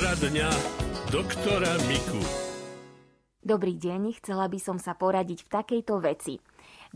Poradňa 0.00 0.48
doktora 1.12 1.76
Miku. 1.84 2.24
Dobrý 3.44 3.76
deň, 3.76 4.16
chcela 4.16 4.48
by 4.48 4.56
som 4.56 4.80
sa 4.80 4.96
poradiť 4.96 5.44
v 5.44 5.52
takejto 5.52 6.00
veci. 6.00 6.40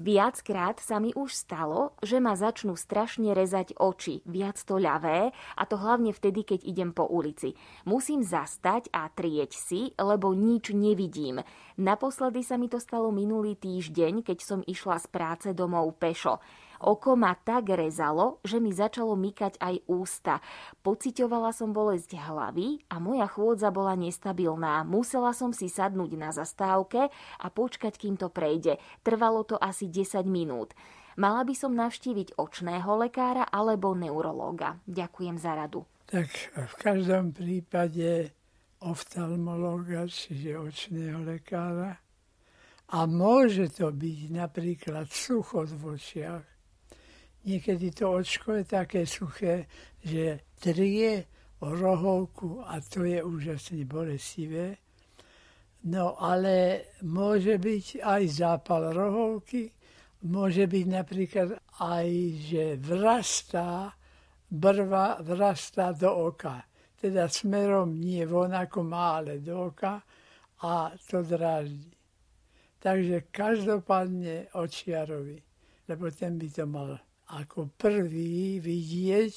Viackrát 0.00 0.80
sa 0.80 1.04
mi 1.04 1.12
už 1.12 1.36
stalo, 1.36 1.93
že 2.00 2.16
ma 2.16 2.32
začnú 2.32 2.72
strašne 2.80 3.36
rezať 3.36 3.77
oči, 3.77 4.25
viac 4.25 4.56
to 4.56 4.80
ľavé, 4.80 5.36
a 5.36 5.62
to 5.68 5.77
hlavne 5.77 6.16
vtedy, 6.16 6.48
keď 6.48 6.64
idem 6.64 6.96
po 6.96 7.04
ulici. 7.04 7.52
Musím 7.84 8.25
zastať 8.25 8.88
a 8.96 9.12
trieť 9.12 9.52
si, 9.52 9.93
lebo 10.00 10.32
nič 10.32 10.73
nevidím. 10.73 11.45
Naposledy 11.77 12.41
sa 12.41 12.57
mi 12.57 12.73
to 12.73 12.80
stalo 12.80 13.12
minulý 13.12 13.52
týždeň, 13.61 14.25
keď 14.25 14.39
som 14.41 14.61
išla 14.64 14.96
z 14.96 15.07
práce 15.12 15.48
domov 15.52 15.93
pešo. 16.00 16.41
Oko 16.85 17.16
ma 17.16 17.32
tak 17.32 17.73
rezalo, 17.73 18.45
že 18.45 18.61
mi 18.61 18.69
začalo 18.69 19.16
mykať 19.16 19.57
aj 19.57 19.89
ústa. 19.89 20.45
Pocitovala 20.84 21.48
som 21.56 21.73
bolesť 21.73 22.12
hlavy 22.12 22.84
a 22.92 23.01
moja 23.01 23.25
chôdza 23.25 23.73
bola 23.73 23.97
nestabilná. 23.97 24.84
Musela 24.84 25.33
som 25.33 25.56
si 25.56 25.73
sadnúť 25.73 26.12
na 26.20 26.28
zastávke 26.28 27.09
a 27.41 27.47
počkať, 27.48 27.97
kým 27.97 28.20
to 28.20 28.28
prejde. 28.28 28.77
Trvalo 29.01 29.48
to 29.48 29.56
asi 29.56 29.89
10 29.89 30.28
minút. 30.28 30.77
Mala 31.16 31.41
by 31.48 31.56
som 31.56 31.73
navštíviť 31.73 32.37
očného 32.37 33.01
lekára 33.01 33.48
alebo 33.48 33.97
neurológa. 33.97 34.77
Ďakujem 34.84 35.41
za 35.41 35.56
radu. 35.56 35.89
Tak 36.05 36.28
v 36.53 36.75
každom 36.84 37.33
prípade 37.33 38.28
oftalmológa, 38.84 40.05
čiže 40.05 40.61
očného 40.61 41.25
lekára. 41.25 41.97
A 42.92 43.09
môže 43.09 43.73
to 43.73 43.89
byť 43.89 44.20
napríklad 44.28 45.09
sucho 45.09 45.64
v 45.64 45.97
očiach, 45.97 46.53
Niekedy 47.45 47.93
to 47.93 48.25
očko 48.25 48.57
je 48.57 48.65
také 48.65 49.05
suché, 49.05 49.69
že 50.01 50.57
trie 50.57 51.29
o 51.61 51.69
rohovku 51.77 52.65
a 52.65 52.81
to 52.81 53.05
je 53.05 53.20
úžasne 53.20 53.84
bolestivé. 53.84 54.81
No 55.84 56.17
ale 56.17 56.89
môže 57.05 57.61
byť 57.61 58.01
aj 58.01 58.23
zápal 58.33 58.97
rohovky, 58.97 59.69
môže 60.25 60.64
byť 60.64 60.86
napríklad 60.89 61.48
aj, 61.84 62.09
že 62.48 62.64
vrastá, 62.81 63.92
brva 64.48 65.20
vrastá 65.20 65.92
do 65.92 66.33
oka. 66.33 66.64
Teda 66.97 67.29
smerom 67.29 68.01
nie 68.01 68.25
von 68.25 68.56
ako 68.56 68.81
má, 68.81 69.20
ale 69.20 69.45
do 69.45 69.69
oka 69.69 70.01
a 70.64 70.97
to 70.97 71.20
dráždi. 71.20 71.92
Takže 72.81 73.29
každopádne 73.29 74.56
očiarovi, 74.56 75.36
lebo 75.89 76.08
ten 76.08 76.41
by 76.41 76.48
to 76.48 76.64
mal 76.64 76.97
ako 77.33 77.72
prvý 77.78 78.61
vidieť 78.61 79.34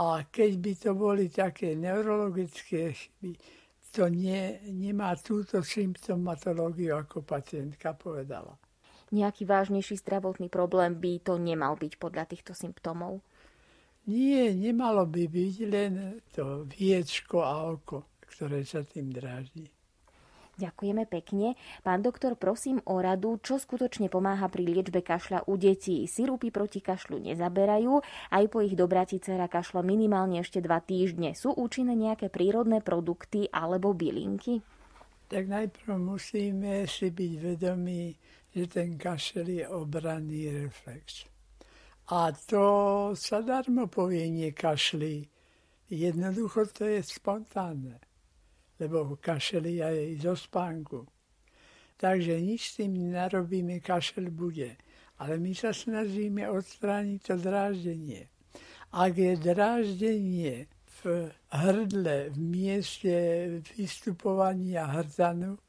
a 0.00 0.24
keď 0.24 0.52
by 0.56 0.72
to 0.78 0.90
boli 0.96 1.26
také 1.28 1.76
neurologické 1.76 2.96
chyby, 2.96 3.36
to 3.90 4.06
nie, 4.06 4.54
nemá 4.70 5.18
túto 5.18 5.66
symptomatológiu, 5.66 6.94
ako 6.94 7.26
pacientka 7.26 7.90
povedala. 7.98 8.54
Nejaký 9.10 9.42
vážnejší 9.42 9.98
zdravotný 9.98 10.46
problém 10.46 10.94
by 10.94 11.18
to 11.26 11.34
nemal 11.34 11.74
byť 11.74 11.98
podľa 11.98 12.30
týchto 12.30 12.54
symptómov? 12.54 13.18
Nie, 14.06 14.54
nemalo 14.54 15.02
by 15.10 15.26
byť 15.26 15.54
len 15.66 16.22
to 16.30 16.62
viečko 16.70 17.42
a 17.42 17.74
oko, 17.74 18.14
ktoré 18.22 18.62
sa 18.62 18.86
tým 18.86 19.10
dráždi. 19.10 19.66
Ďakujeme 20.60 21.08
pekne. 21.08 21.56
Pán 21.80 22.04
doktor, 22.04 22.36
prosím 22.36 22.84
o 22.84 23.00
radu, 23.00 23.40
čo 23.40 23.56
skutočne 23.56 24.12
pomáha 24.12 24.52
pri 24.52 24.68
liečbe 24.68 25.00
kašľa 25.00 25.48
u 25.48 25.56
detí. 25.56 26.04
Sirupy 26.04 26.52
proti 26.52 26.84
kašľu 26.84 27.32
nezaberajú, 27.32 28.04
aj 28.28 28.44
po 28.52 28.60
ich 28.60 28.76
dobratí 28.76 29.16
dcera 29.24 29.48
kašla 29.48 29.80
minimálne 29.80 30.44
ešte 30.44 30.60
dva 30.60 30.84
týždne. 30.84 31.32
Sú 31.32 31.56
účinné 31.56 31.96
nejaké 31.96 32.28
prírodné 32.28 32.84
produkty 32.84 33.48
alebo 33.48 33.96
bylinky? 33.96 34.60
Tak 35.32 35.48
najprv 35.48 35.96
musíme 35.96 36.84
si 36.84 37.08
byť 37.08 37.32
vedomí, 37.40 38.12
že 38.52 38.68
ten 38.68 39.00
kašel 39.00 39.48
je 39.48 39.64
obranný 39.64 40.68
reflex. 40.68 41.24
A 42.12 42.34
to 42.34 42.64
sa 43.16 43.40
darmo 43.40 43.88
povie, 43.88 44.28
nie 44.28 44.52
kašli. 44.52 45.24
Jednoducho 45.88 46.68
to 46.68 46.84
je 46.84 47.00
spontánne 47.00 48.09
lebo 48.80 49.20
kašeli 49.20 49.84
aj 49.84 49.96
zo 50.24 50.32
spánku. 50.32 51.04
Takže 52.00 52.40
nič 52.40 52.72
s 52.72 52.76
tým 52.80 53.12
narobíme, 53.12 53.84
kašel 53.84 54.32
bude. 54.32 54.80
Ale 55.20 55.36
my 55.36 55.52
sa 55.52 55.76
snažíme 55.76 56.48
odstrániť 56.48 57.20
to 57.20 57.34
dráždenie. 57.36 58.32
Ak 58.88 59.20
je 59.20 59.36
dráždenie 59.36 60.64
v 61.04 61.28
hrdle, 61.52 62.32
v 62.32 62.38
mieste 62.40 63.14
vystupovania 63.76 64.88
hrdzanu, 64.88 65.60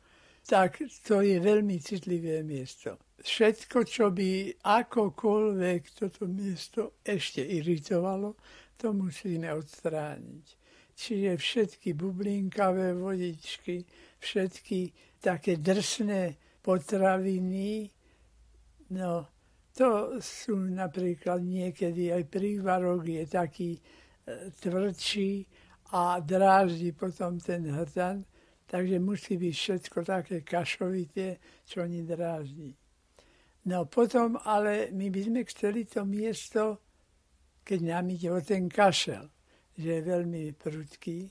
tak 0.47 0.79
to 1.03 1.19
je 1.19 1.35
veľmi 1.43 1.83
citlivé 1.83 2.47
miesto. 2.47 2.95
Všetko, 3.21 3.77
čo 3.83 4.09
by 4.09 4.55
akokoľvek 4.63 5.81
toto 5.93 6.25
miesto 6.31 6.97
ešte 7.03 7.43
iritovalo, 7.43 8.39
to 8.79 8.95
musíme 8.95 9.51
odstrániť 9.51 10.60
čiže 11.01 11.37
všetky 11.37 11.97
bublinkavé 11.97 12.93
vodičky, 12.93 13.81
všetky 14.21 14.79
také 15.17 15.57
drsné 15.57 16.37
potraviny. 16.61 17.89
No, 18.93 19.25
to 19.73 20.21
sú 20.21 20.61
napríklad 20.61 21.41
niekedy 21.41 22.13
aj 22.13 22.23
prívarok 22.29 23.01
je 23.09 23.25
taký 23.25 23.71
e, 23.73 23.81
tvrdší 24.61 25.31
a 25.97 26.21
dráždi 26.21 26.93
potom 26.93 27.41
ten 27.41 27.65
hrdan, 27.65 28.21
takže 28.69 29.01
musí 29.01 29.41
byť 29.41 29.55
všetko 29.57 29.97
také 30.05 30.45
kašovité, 30.45 31.41
čo 31.65 31.81
oni 31.81 32.05
dráždi. 32.05 32.77
No 33.65 33.89
potom, 33.89 34.37
ale 34.45 34.93
my 34.93 35.09
by 35.09 35.21
sme 35.25 35.41
chceli 35.49 35.89
to 35.89 36.05
miesto, 36.05 36.77
keď 37.65 37.79
nám 37.89 38.05
ide 38.13 38.29
o 38.29 38.41
ten 38.41 38.69
kašel 38.69 39.40
že 39.77 39.89
je 39.99 40.01
veľmi 40.01 40.55
prudký. 40.55 41.29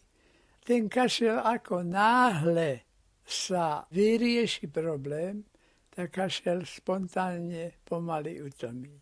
Ten 0.60 0.88
kašel 0.88 1.40
ako 1.40 1.82
náhle 1.82 2.84
sa 3.24 3.84
vyrieši 3.90 4.66
problém, 4.68 5.44
tak 5.90 6.14
kašel 6.14 6.62
spontánne 6.66 7.80
pomaly 7.84 8.42
utomí. 8.42 8.94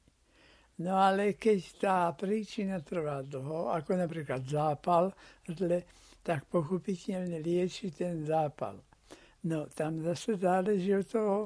No 0.78 0.94
ale 0.94 1.34
keď 1.34 1.58
tá 1.82 1.98
príčina 2.14 2.78
trvá 2.78 3.26
dlho, 3.26 3.74
ako 3.74 3.98
napríklad 3.98 4.46
zápal, 4.46 5.10
tak 6.22 6.46
pochopiteľne 6.46 7.42
lieči 7.42 7.90
ten 7.90 8.22
zápal. 8.22 8.78
No 9.42 9.66
tam 9.66 9.98
zase 10.02 10.38
záleží 10.38 10.94
od 10.94 11.06
toho, 11.06 11.38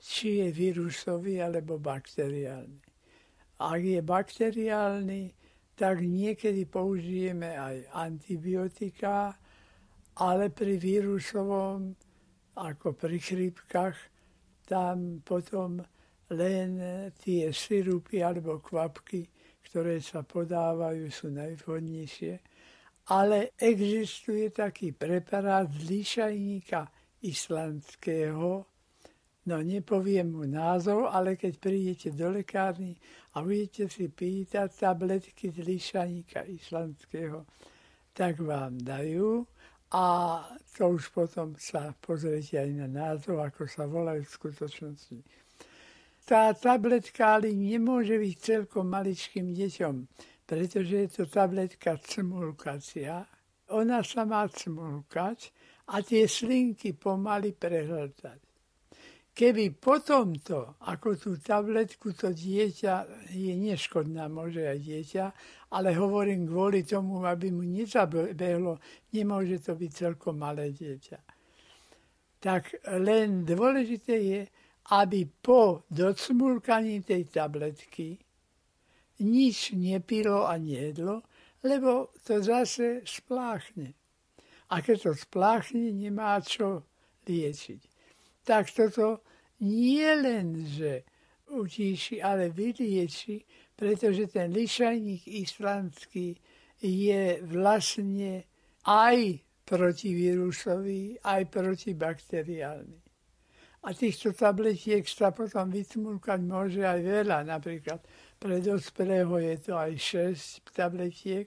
či 0.00 0.46
je 0.46 0.48
vírusový 0.54 1.42
alebo 1.42 1.76
bakteriálny. 1.76 2.80
Ak 3.58 3.82
je 3.82 4.00
bakteriálny, 4.00 5.22
tak 5.78 6.02
niekedy 6.02 6.66
použijeme 6.66 7.54
aj 7.54 7.76
antibiotika, 7.94 9.30
ale 10.18 10.50
pri 10.50 10.74
vírusovom, 10.74 11.94
ako 12.58 12.98
pri 12.98 13.22
chrípkach, 13.22 13.94
tam 14.66 15.22
potom 15.22 15.78
len 16.34 16.70
tie 17.22 17.54
sirupy 17.54 18.20
alebo 18.20 18.58
kvapky, 18.58 19.30
ktoré 19.70 20.02
sa 20.02 20.26
podávajú, 20.26 21.06
sú 21.08 21.30
najvhodnejšie. 21.30 22.34
Ale 23.14 23.56
existuje 23.56 24.50
taký 24.52 24.92
preparát 24.92 25.70
z 25.70 25.80
líšajníka 25.88 26.84
islandského, 27.24 28.66
No 29.48 29.64
nepoviem 29.64 30.28
mu 30.28 30.44
názov, 30.44 31.08
ale 31.08 31.32
keď 31.40 31.56
prídete 31.56 32.12
do 32.12 32.28
lekárny 32.28 33.00
a 33.32 33.40
budete 33.40 33.88
si 33.88 34.12
pýtať 34.12 34.68
tabletky 34.76 35.48
z 35.48 35.64
lišaníka 35.64 36.44
islandského, 36.44 37.48
tak 38.12 38.44
vám 38.44 38.76
dajú 38.76 39.48
a 39.88 40.04
to 40.76 41.00
už 41.00 41.08
potom 41.16 41.56
sa 41.56 41.96
pozriete 41.96 42.60
aj 42.60 42.70
na 42.76 42.88
názov, 42.92 43.40
ako 43.40 43.64
sa 43.64 43.88
volajú 43.88 44.20
v 44.20 44.36
skutočnosti. 44.36 45.16
Tá 46.28 46.52
tabletka 46.52 47.40
ale 47.40 47.56
nemôže 47.56 48.20
byť 48.20 48.36
celkom 48.36 48.84
maličkým 48.84 49.56
deťom, 49.56 49.94
pretože 50.44 50.92
je 50.92 51.08
to 51.08 51.24
tabletka 51.24 51.96
cmulkacia. 52.04 53.24
Ona 53.72 54.04
sa 54.04 54.28
má 54.28 54.44
cmulkať 54.44 55.56
a 55.88 56.04
tie 56.04 56.28
slinky 56.28 56.92
pomaly 56.92 57.56
prehľadať. 57.56 58.47
Keby 59.38 59.78
potom 59.78 60.34
to, 60.42 60.74
ako 60.82 61.14
tú 61.14 61.38
tabletku, 61.38 62.10
to 62.10 62.34
dieťa 62.34 63.06
je 63.30 63.54
neškodná, 63.54 64.26
môže 64.26 64.66
aj 64.66 64.78
dieťa, 64.82 65.24
ale 65.78 65.94
hovorím 65.94 66.50
kvôli 66.50 66.82
tomu, 66.82 67.22
aby 67.22 67.54
mu 67.54 67.62
nezabehlo, 67.62 68.82
nemôže 69.14 69.62
to 69.62 69.78
byť 69.78 69.90
celkom 69.94 70.42
malé 70.42 70.74
dieťa. 70.74 71.22
Tak 72.42 72.82
len 72.98 73.46
dôležité 73.46 74.14
je, 74.18 74.40
aby 74.90 75.22
po 75.30 75.86
docmulkaní 75.86 77.06
tej 77.06 77.30
tabletky 77.30 78.18
nič 79.22 79.70
nepilo 79.78 80.50
a 80.50 80.58
nejedlo, 80.58 81.22
lebo 81.62 82.10
to 82.26 82.42
zase 82.42 83.06
spláchne. 83.06 83.94
A 84.74 84.82
keď 84.82 84.96
to 84.98 85.12
spláchne, 85.14 85.94
nemá 85.94 86.42
čo 86.42 86.90
liečiť. 87.22 87.97
Tak 88.48 88.72
toto 88.72 89.20
nie 89.60 90.08
len, 90.16 90.64
že 90.64 91.04
utíši, 91.52 92.24
ale 92.24 92.48
vylieči, 92.48 93.44
pretože 93.76 94.32
ten 94.32 94.48
lišajník 94.56 95.28
islandský 95.28 96.32
je 96.80 97.44
vlastne 97.44 98.48
aj 98.88 99.44
protivírusový, 99.68 101.20
aj 101.20 101.42
protibakteriálny. 101.52 103.00
A 103.84 103.94
týchto 103.94 104.32
tabletiek 104.32 105.04
sa 105.06 105.30
potom 105.30 105.70
vytmúkať 105.70 106.40
môže 106.42 106.82
aj 106.82 107.00
veľa. 107.04 107.46
Napríklad 107.46 108.00
pre 108.40 108.58
dospelého 108.64 109.38
je 109.38 109.54
to 109.60 109.78
aj 109.78 109.92
6 110.64 110.72
tabletiek. 110.74 111.46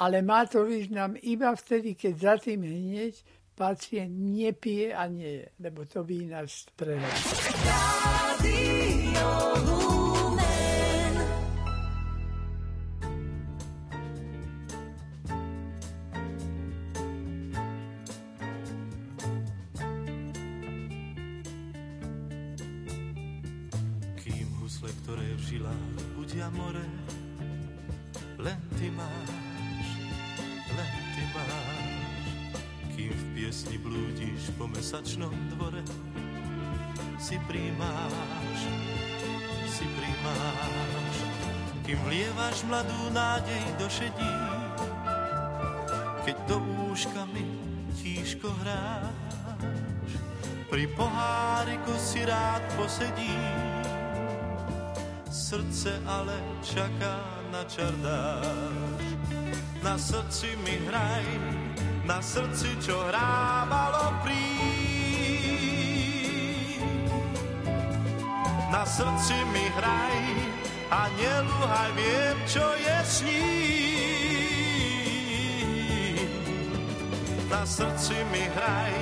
Ale 0.00 0.24
má 0.24 0.48
to 0.48 0.64
význam 0.64 1.18
iba 1.20 1.52
vtedy, 1.52 1.92
keď 1.92 2.14
za 2.16 2.34
tým 2.40 2.64
hneď 2.64 3.20
pacient 3.54 4.12
nepije 4.12 4.94
a 4.96 5.06
nie 5.06 5.44
je, 5.44 5.46
lebo 5.60 5.84
to 5.84 6.04
by 6.04 6.16
nás 6.26 6.66
prehľad. 6.76 7.20
Tížko 48.42 48.58
hráš, 48.58 50.18
pri 50.66 50.90
poháriku 50.98 51.94
si 51.94 52.26
rád 52.26 52.58
posedíš, 52.74 53.86
srdce 55.30 56.02
ale 56.02 56.34
čaká 56.58 57.22
na 57.54 57.62
čardáš. 57.70 58.98
Na 59.78 59.94
srdci 59.94 60.58
mi 60.66 60.74
hraj, 60.90 61.26
na 62.02 62.18
srdci, 62.18 62.74
čo 62.82 62.98
hrávalo 63.06 64.10
prí. 64.26 64.58
Na 68.74 68.82
srdci 68.82 69.38
mi 69.54 69.70
hraj 69.70 70.22
a 70.90 71.06
nelúhaj, 71.14 71.90
viem, 71.94 72.38
čo 72.50 72.66
je 72.74 72.98
s 73.06 73.16
ním. 73.22 74.21
Srdci 77.62 78.18
mi 78.34 78.50
hraj, 78.58 78.94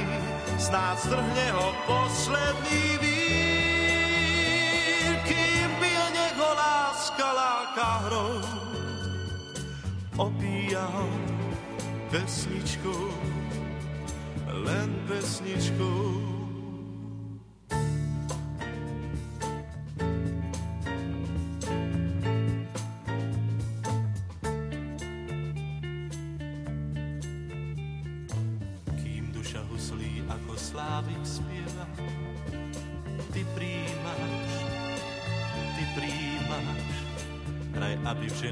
snáď 0.60 0.96
strhne 0.98 1.46
ho 1.56 1.68
posledný 1.88 2.84
víc. 3.00 3.20
hrou, 8.10 8.40
opíja 10.16 10.84
ho 10.84 11.08
pesničkou, 12.10 13.12
len 14.46 14.90
pesničkou. 15.08 16.29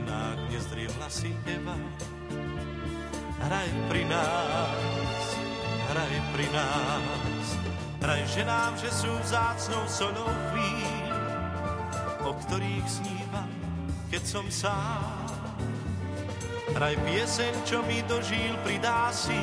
Aby 0.09 0.17
v 0.17 0.17
ženách 0.17 0.41
nezdriemla 0.49 1.09
si 1.13 1.31
Eva. 1.45 1.77
Hraj 3.39 3.71
pri 3.93 4.03
nás, 4.09 5.21
hraj 5.93 6.15
pri 6.33 6.47
nás. 6.51 7.47
Hraj 7.99 8.23
ženám, 8.31 8.73
že 8.79 8.91
sú 8.95 9.11
vzácnou 9.27 9.85
solou 9.91 10.31
chvíľ, 10.51 11.13
o 12.25 12.33
ktorých 12.35 12.89
snívam, 12.89 13.51
keď 14.09 14.23
som 14.25 14.47
sám. 14.49 15.29
Hraj 16.73 16.95
pieseň, 17.05 17.53
čo 17.67 17.83
mi 17.85 18.01
do 18.07 18.23
žíl 18.23 18.55
pridá 18.63 19.11
si, 19.11 19.39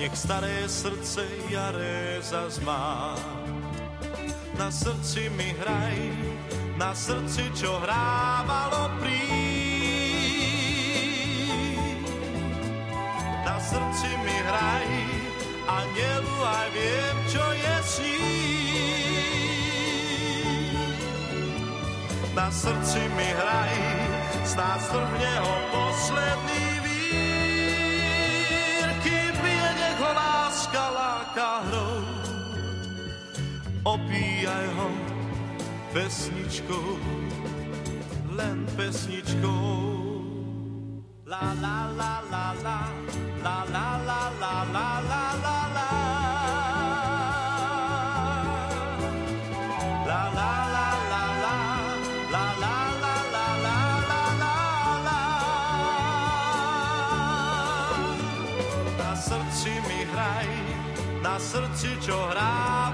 nech 0.00 0.14
staré 0.16 0.64
srdce 0.66 1.26
jaré 1.52 2.18
zazmá. 2.24 3.14
Na 4.56 4.72
srdci 4.72 5.28
mi 5.36 5.52
hraj, 5.60 5.98
na 6.80 6.96
srdci, 6.96 7.44
čo 7.52 7.76
hrávalo 7.84 8.88
prí. 9.04 9.28
Na 13.44 13.60
srdci 13.60 14.08
mi 14.24 14.38
hraj, 14.48 14.88
anielu 15.68 16.36
aj 16.40 16.68
viem, 16.72 17.16
čo 17.28 17.44
je 17.52 17.76
s 17.84 17.94
Na 22.32 22.48
srdci 22.48 23.02
mi 23.12 23.28
hraj, 23.28 23.76
snáď 24.48 24.80
strhne 24.80 25.32
ho 25.44 25.56
posledný 25.76 26.64
vír, 26.80 28.88
kým 29.04 29.34
bije, 29.44 29.70
nech 29.76 30.00
ho 30.00 30.10
láska 30.16 30.84
láka 30.96 31.60
hrou. 31.68 32.00
Opíjaj 33.84 34.66
ho, 34.80 35.09
pesničkou, 35.90 36.98
len 38.38 38.66
pesničkou. 38.78 39.90
La 41.26 41.54
la 41.62 41.90
la 41.98 42.22
la 42.30 42.46
la, 42.62 42.78
la 43.42 43.58
la 43.74 43.88
la 44.06 44.22
la 44.40 44.54
la 44.74 44.88
la 45.10 45.26
la 45.42 45.58
la. 45.74 45.88
Srdci 59.20 59.74
mi 59.86 60.02
hraj, 60.10 60.50
čo 62.00 62.18
hrávalo 62.32 62.89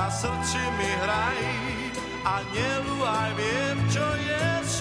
na 0.00 0.10
srdci 0.10 0.62
mi 0.80 0.90
hraj 1.02 1.40
a 2.24 2.34
nelúhaj, 2.56 3.30
viem, 3.36 3.78
čo 3.92 4.06
je 4.16 4.48
s 4.64 4.74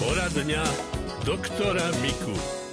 Poradňa 0.00 0.64
doktora 1.28 1.86
Miku 2.00 2.65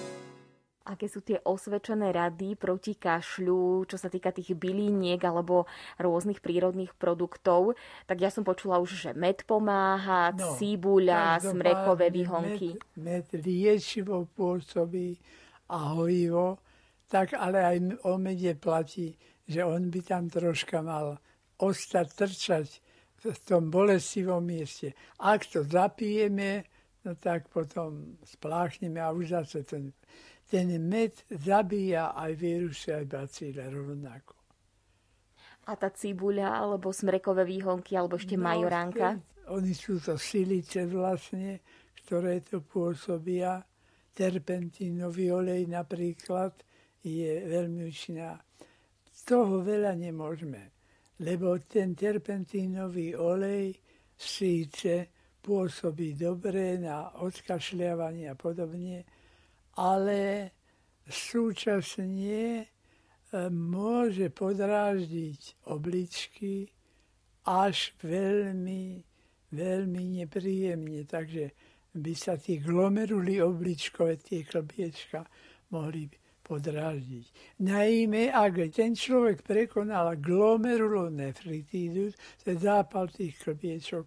aké 1.03 1.11
sú 1.11 1.19
tie 1.19 1.35
osvedčené 1.43 2.15
rady 2.15 2.55
proti 2.55 2.95
kašľu, 2.95 3.91
čo 3.91 3.99
sa 3.99 4.07
týka 4.07 4.31
tých 4.31 4.55
byliniek 4.55 5.19
alebo 5.19 5.67
rôznych 5.99 6.39
prírodných 6.39 6.95
produktov. 6.95 7.75
Tak 8.07 8.23
ja 8.23 8.31
som 8.31 8.47
počula 8.47 8.79
už, 8.79 8.95
že 8.95 9.11
med 9.11 9.43
pomáha, 9.43 10.31
no, 10.31 10.55
cibuľa, 10.55 11.43
smrekové 11.43 12.07
výhonky. 12.07 12.79
Med, 12.95 13.27
med 13.27 13.43
liečivo 13.43 14.31
pôsobí 14.31 15.19
a 15.75 15.91
hojivo, 15.91 16.63
tak 17.11 17.35
ale 17.35 17.59
aj 17.59 17.77
o 18.07 18.15
mede 18.15 18.55
platí, 18.55 19.19
že 19.43 19.59
on 19.59 19.91
by 19.91 19.99
tam 20.07 20.31
troška 20.31 20.79
mal 20.79 21.19
ostať, 21.59 22.07
trčať 22.15 22.67
v 23.27 23.39
tom 23.43 23.67
bolestivom 23.67 24.39
mieste. 24.39 24.95
Ak 25.19 25.51
to 25.51 25.67
zapijeme, 25.67 26.63
no 27.03 27.19
tak 27.19 27.51
potom 27.51 28.15
spláchneme 28.23 29.03
a 29.03 29.11
už 29.11 29.35
zase 29.35 29.67
ten 29.67 29.91
ten 30.53 30.69
med 30.77 31.17
zabíja 31.33 32.13
aj 32.13 32.31
vírusy, 32.37 32.93
aj 32.93 33.05
bacíle 33.09 33.65
rovnako. 33.73 34.37
A 35.65 35.73
tá 35.73 35.89
cibuľa, 35.89 36.53
alebo 36.53 36.93
smrekové 36.93 37.41
výhonky, 37.41 37.97
alebo 37.97 38.21
ešte 38.21 38.37
no, 38.37 38.45
majoránka? 38.45 39.17
Oni 39.49 39.73
sú 39.73 39.97
to 39.97 40.13
silice 40.21 40.85
vlastne, 40.85 41.57
ktoré 42.05 42.45
to 42.45 42.61
pôsobia, 42.61 43.65
terpentínový 44.13 45.33
olej 45.33 45.65
napríklad 45.65 46.53
je 47.01 47.33
veľmi 47.49 47.89
účinná. 47.89 48.37
Toho 49.25 49.65
veľa 49.65 49.97
nemôžeme, 49.97 50.69
lebo 51.25 51.57
ten 51.65 51.97
terpentínový 51.97 53.17
olej 53.17 53.73
síce 54.13 55.09
pôsobí 55.41 56.13
dobre 56.13 56.77
na 56.77 57.17
odkašľavanie 57.25 58.29
a 58.29 58.35
podobne, 58.37 59.22
ale 59.77 60.51
súčasne 61.09 62.63
e, 62.63 62.65
môže 63.49 64.29
podráždiť 64.29 65.67
obličky 65.67 66.69
až 67.43 67.91
veľmi, 67.99 69.03
veľmi 69.51 70.03
nepríjemne. 70.23 71.03
Takže 71.03 71.51
by 71.93 72.13
sa 72.17 72.37
tie 72.37 72.57
glomeruly 72.57 73.41
obličkové, 73.41 74.17
tie 74.21 74.45
klbiečka 74.45 75.25
mohli 75.73 76.09
podráždiť. 76.43 77.57
Najmä, 77.63 78.29
ak 78.29 78.73
ten 78.75 78.93
človek 78.93 79.47
prekonal 79.47 80.19
glomerulonefritídu, 80.19 82.11
to 82.43 82.45
je 82.51 82.57
zápal 82.59 83.07
tých 83.07 83.39
klbiečok, 83.39 84.05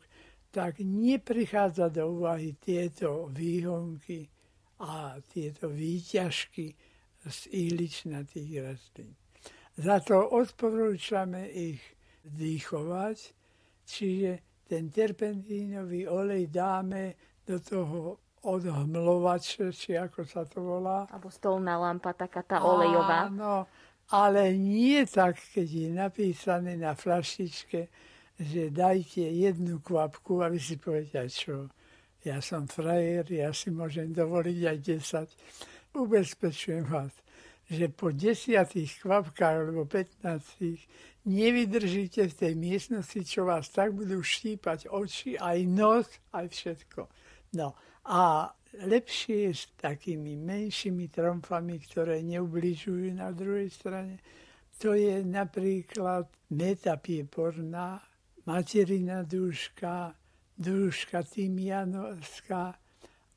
tak 0.53 0.81
neprichádza 0.81 1.93
do 1.93 2.21
úvahy 2.21 2.57
tieto 2.61 3.29
výhonky 3.33 4.36
a 4.81 5.17
tieto 5.33 5.73
výťažky 5.73 6.77
z 7.27 7.39
ihličnatých 7.51 8.51
rastlín. 8.63 9.13
Za 9.77 10.01
to 10.01 10.25
odporúčame 10.33 11.49
ich 11.53 11.81
dýchovať, 12.25 13.19
čiže 13.85 14.65
ten 14.67 14.89
terpentínový 14.91 16.09
olej 16.09 16.49
dáme 16.49 17.15
do 17.47 17.61
toho 17.61 18.19
odhmlovače, 18.47 19.75
či 19.75 19.99
ako 19.99 20.23
sa 20.27 20.47
to 20.47 20.63
volá. 20.63 21.07
Alebo 21.11 21.31
stolná 21.31 21.79
lampa, 21.79 22.15
taká 22.15 22.43
tá 22.43 22.63
olejová. 22.63 23.31
Áno, 23.31 23.67
ale 24.11 24.55
nie 24.55 25.03
tak, 25.07 25.39
keď 25.55 25.67
je 25.67 25.89
napísané 25.91 26.79
na 26.79 26.95
flaštičke, 26.95 27.91
že 28.37 28.63
dajte 28.71 29.23
jednu 29.23 29.83
kvapku 29.83 30.45
a 30.45 30.53
vy 30.53 30.61
si 30.61 30.77
poviete, 30.79 31.27
čo, 31.27 31.67
ja 32.27 32.43
som 32.43 32.67
frajer, 32.67 33.31
ja 33.31 33.55
si 33.55 33.71
môžem 33.71 34.11
dovoliť 34.11 34.59
aj 34.67 34.79
10. 35.95 35.95
Ubezpečujem 35.95 36.83
vás, 36.91 37.15
že 37.71 37.87
po 37.87 38.11
desiatých 38.11 39.07
kvapkách 39.07 39.57
alebo 39.63 39.87
15 39.87 41.23
nevydržíte 41.27 42.27
v 42.27 42.35
tej 42.35 42.53
miestnosti, 42.59 43.21
čo 43.23 43.47
vás 43.47 43.71
tak 43.71 43.95
budú 43.95 44.19
štípať 44.23 44.91
oči, 44.91 45.39
aj 45.39 45.59
nos, 45.71 46.07
aj 46.35 46.47
všetko. 46.51 47.07
No 47.55 47.79
a 48.11 48.51
lepšie 48.87 49.51
je 49.51 49.53
s 49.55 49.65
takými 49.79 50.35
menšími 50.35 51.07
tromfami, 51.11 51.79
ktoré 51.79 52.27
neubližujú 52.27 53.15
na 53.15 53.31
druhej 53.31 53.71
strane. 53.71 54.19
To 54.83 54.99
je 54.99 55.23
napríklad 55.23 56.27
metapieporná, 56.53 58.03
materina 58.45 59.23
dúška, 59.23 60.15
dúška 60.57 61.23
tymianovská 61.23 62.65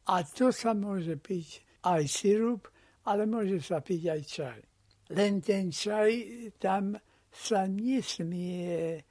a 0.09 0.15
to 0.23 0.49
sa 0.49 0.73
môže 0.73 1.19
piť 1.19 1.61
aj 1.85 2.03
sirup, 2.07 2.71
ale 3.05 3.29
môže 3.29 3.61
sa 3.61 3.83
piť 3.83 4.01
aj 4.09 4.21
čaj. 4.25 4.59
Len 5.13 5.41
ten 5.43 5.69
čaj 5.69 6.11
tam 6.57 6.97
sa 7.29 7.69
nesmie 7.69 8.97
e, 8.97 9.01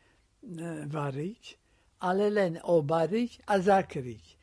variť, 0.91 1.45
ale 2.03 2.31
len 2.31 2.59
obariť 2.63 3.47
a 3.47 3.55
zakryť 3.63 4.39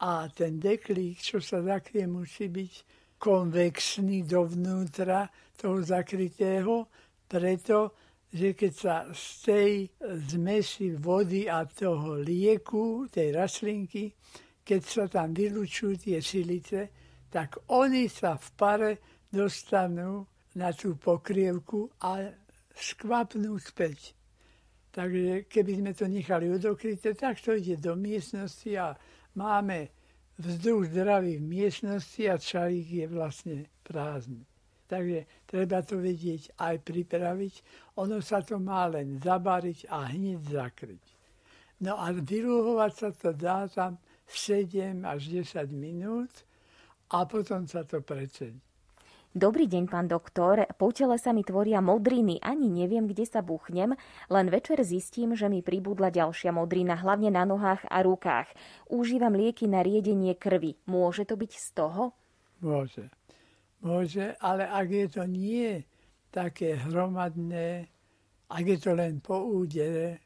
a 0.00 0.28
ten 0.28 0.60
deklík, 0.60 1.16
čo 1.24 1.40
sa 1.40 1.64
zakrie, 1.64 2.04
musí 2.04 2.52
byť 2.52 2.72
konvexný 3.16 4.28
dovnútra 4.28 5.24
toho 5.56 5.80
zakrytého, 5.80 6.92
preto, 7.24 7.96
že 8.36 8.52
keď 8.52 8.72
sa 8.76 8.96
z 9.16 9.24
tej 9.48 9.72
zmesi 10.28 10.92
vody 10.92 11.48
a 11.48 11.64
toho 11.64 12.20
lieku, 12.20 13.08
tej 13.08 13.32
rastlinky, 13.32 14.12
keď 14.60 14.80
sa 14.84 15.04
tam 15.08 15.32
vylučujú 15.32 15.96
tie 15.96 16.18
silice, 16.20 16.92
tak 17.32 17.72
oni 17.72 18.12
sa 18.12 18.36
v 18.36 18.48
pare 18.52 18.90
dostanú 19.32 20.28
na 20.56 20.72
tú 20.76 21.00
pokrievku 21.00 21.88
a 22.04 22.28
skvapnú 22.76 23.56
späť. 23.56 24.12
Takže 24.92 25.48
keby 25.48 25.72
sme 25.80 25.92
to 25.92 26.08
nechali 26.08 26.48
odokryté, 26.48 27.12
tak 27.12 27.40
to 27.40 27.56
ide 27.56 27.76
do 27.80 27.96
miestnosti 27.96 28.72
a 28.76 28.96
máme 29.36 29.92
vzduch 30.40 30.92
zdravý 30.92 31.36
v 31.40 31.44
miestnosti 31.44 32.22
a 32.28 32.40
čarík 32.40 33.04
je 33.04 33.06
vlastne 33.08 33.56
prázdny. 33.84 34.44
Takže 34.86 35.26
treba 35.50 35.82
to 35.82 35.98
vedieť 35.98 36.54
aj 36.62 36.78
pripraviť. 36.86 37.54
Ono 37.98 38.22
sa 38.22 38.42
to 38.42 38.62
má 38.62 38.86
len 38.86 39.18
zabariť 39.18 39.90
a 39.90 40.10
hneď 40.14 40.40
zakryť. 40.46 41.04
No 41.82 41.98
a 41.98 42.14
vyluhovať 42.14 42.92
sa 42.94 43.08
to 43.12 43.34
dá 43.36 43.68
tam 43.68 43.98
7 44.30 45.04
až 45.04 45.20
10 45.44 45.68
minút 45.74 46.32
a 47.12 47.26
potom 47.26 47.66
sa 47.68 47.84
to 47.84 48.00
precedí. 48.00 48.58
Dobrý 49.36 49.68
deň, 49.68 49.84
pán 49.92 50.08
doktor. 50.08 50.64
Po 50.80 50.88
tele 50.96 51.20
sa 51.20 51.36
mi 51.36 51.44
tvoria 51.44 51.84
modriny, 51.84 52.40
ani 52.40 52.72
neviem, 52.72 53.04
kde 53.04 53.28
sa 53.28 53.44
buchnem, 53.44 53.92
len 54.32 54.46
večer 54.48 54.80
zistím, 54.80 55.36
že 55.36 55.52
mi 55.52 55.60
pribudla 55.60 56.08
ďalšia 56.08 56.56
modrina, 56.56 56.96
hlavne 56.96 57.28
na 57.28 57.44
nohách 57.44 57.84
a 57.84 58.00
rukách. 58.00 58.48
Užívam 58.88 59.36
lieky 59.36 59.68
na 59.68 59.84
riedenie 59.84 60.32
krvi. 60.32 60.80
Môže 60.88 61.28
to 61.28 61.36
byť 61.36 61.52
z 61.52 61.68
toho? 61.76 62.16
Môže. 62.64 63.12
Môže, 63.84 64.36
ale 64.40 64.64
ak 64.68 64.88
je 64.88 65.06
to 65.08 65.22
nie 65.28 65.84
také 66.32 66.76
hromadné, 66.76 67.88
ak 68.48 68.64
je 68.64 68.78
to 68.78 68.92
len 68.94 69.20
po 69.20 69.42
údere, 69.42 70.20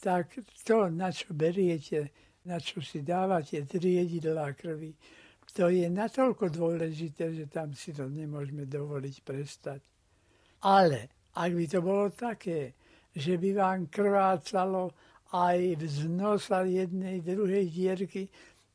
tak 0.00 0.38
to, 0.64 0.88
na 0.88 1.10
čo 1.10 1.34
beriete, 1.34 2.10
na 2.46 2.62
čo 2.62 2.80
si 2.80 3.02
dávate 3.02 3.66
triedidlá 3.66 4.54
krvi, 4.54 4.94
to 5.52 5.72
je 5.72 5.88
natoľko 5.88 6.52
dôležité, 6.52 7.34
že 7.34 7.44
tam 7.48 7.72
si 7.72 7.90
to 7.90 8.06
nemôžeme 8.06 8.68
dovoliť 8.68 9.16
prestať. 9.24 9.80
Ale 10.62 11.32
ak 11.34 11.50
by 11.54 11.64
to 11.66 11.80
bolo 11.80 12.06
také, 12.12 12.76
že 13.14 13.40
by 13.40 13.50
vám 13.56 13.80
krvácalo 13.88 14.92
aj 15.32 15.58
z 15.82 16.08
nosa 16.08 16.64
jednej, 16.64 17.20
druhej 17.20 17.68
dierky, 17.68 18.28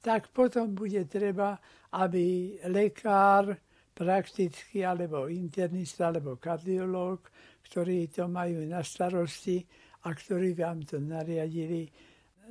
tak 0.03 0.29
potom 0.35 0.75
bude 0.75 1.05
treba, 1.07 1.57
aby 1.95 2.57
lekár 2.67 3.55
prakticky, 3.93 4.85
alebo 4.85 5.29
internista, 5.29 6.09
alebo 6.09 6.35
kardiológ, 6.41 7.29
ktorí 7.69 8.09
to 8.09 8.27
majú 8.27 8.65
na 8.65 8.83
starosti 8.83 9.63
a 10.03 10.11
ktorí 10.11 10.57
vám 10.57 10.83
to 10.83 10.99
nariadili, 10.99 11.87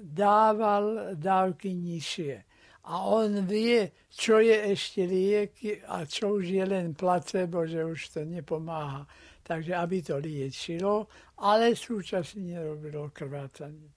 dával 0.00 1.14
dávky 1.18 1.74
nižšie 1.74 2.52
a 2.84 3.06
on 3.06 3.46
vie, 3.46 3.90
čo 4.10 4.42
je 4.42 4.74
ešte 4.74 5.06
liek 5.06 5.54
a 5.86 6.02
čo 6.02 6.42
už 6.42 6.50
je 6.50 6.64
len 6.66 6.94
placebo, 6.98 7.62
že 7.62 7.84
už 7.84 8.00
to 8.10 8.20
nepomáha. 8.26 9.06
Takže 9.42 9.74
aby 9.74 10.02
to 10.02 10.18
liečilo, 10.18 11.06
ale 11.42 11.74
súčasne 11.74 12.54
nerobilo 12.54 13.10
krvácanie. 13.10 13.90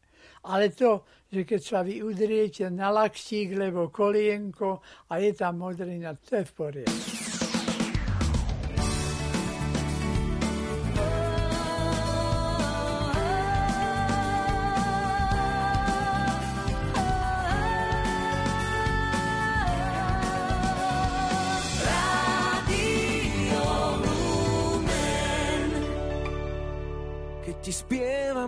Ale 0.46 0.70
to, 0.74 1.06
že 1.30 1.42
keď 1.46 1.62
sa 1.62 1.82
vy 1.82 2.06
udriete 2.06 2.70
na 2.70 2.94
laktík, 2.94 3.58
lebo 3.58 3.90
kolienko 3.90 4.82
a 5.10 5.18
je 5.18 5.34
tam 5.34 5.66
modrina, 5.66 6.14
to 6.22 6.42
je 6.42 6.46
v 6.46 6.54
poriadku. 6.54 7.35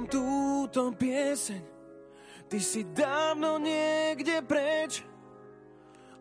Túto 0.05 0.93
pieseň. 0.93 1.63
Ty 2.47 2.59
si 2.61 2.85
dávno 2.93 3.57
niekde 3.57 4.45
preč. 4.45 5.01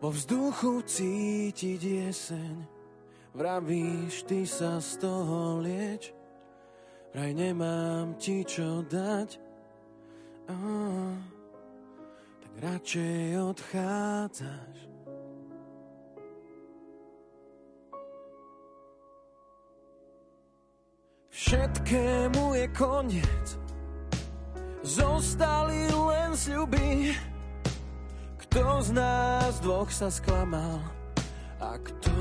Vo 0.01 0.09
vzduchu 0.09 0.81
cítiť 0.81 1.81
jeseň. 1.81 2.55
Vravíš, 3.37 4.25
ty 4.25 4.49
sa 4.49 4.81
z 4.81 4.97
toho 4.97 5.61
lieč. 5.61 6.09
Vraj 7.13 7.31
nemám 7.37 8.17
ti 8.17 8.41
čo 8.41 8.81
dať. 8.81 9.29
Oh, 10.49 11.13
Tak 12.41 12.53
radšej 12.61 13.25
odchádzaš. 13.41 14.77
Všetkému 21.37 22.57
je 22.57 22.65
koniec 22.73 23.66
Zostali 24.87 25.91
len 25.91 26.31
sľuby 26.31 27.11
Kto 28.47 28.79
z 28.79 28.95
nás 28.95 29.59
dvoch 29.59 29.91
sa 29.91 30.07
sklamal 30.07 30.79
A 31.59 31.75
kto 31.75 32.15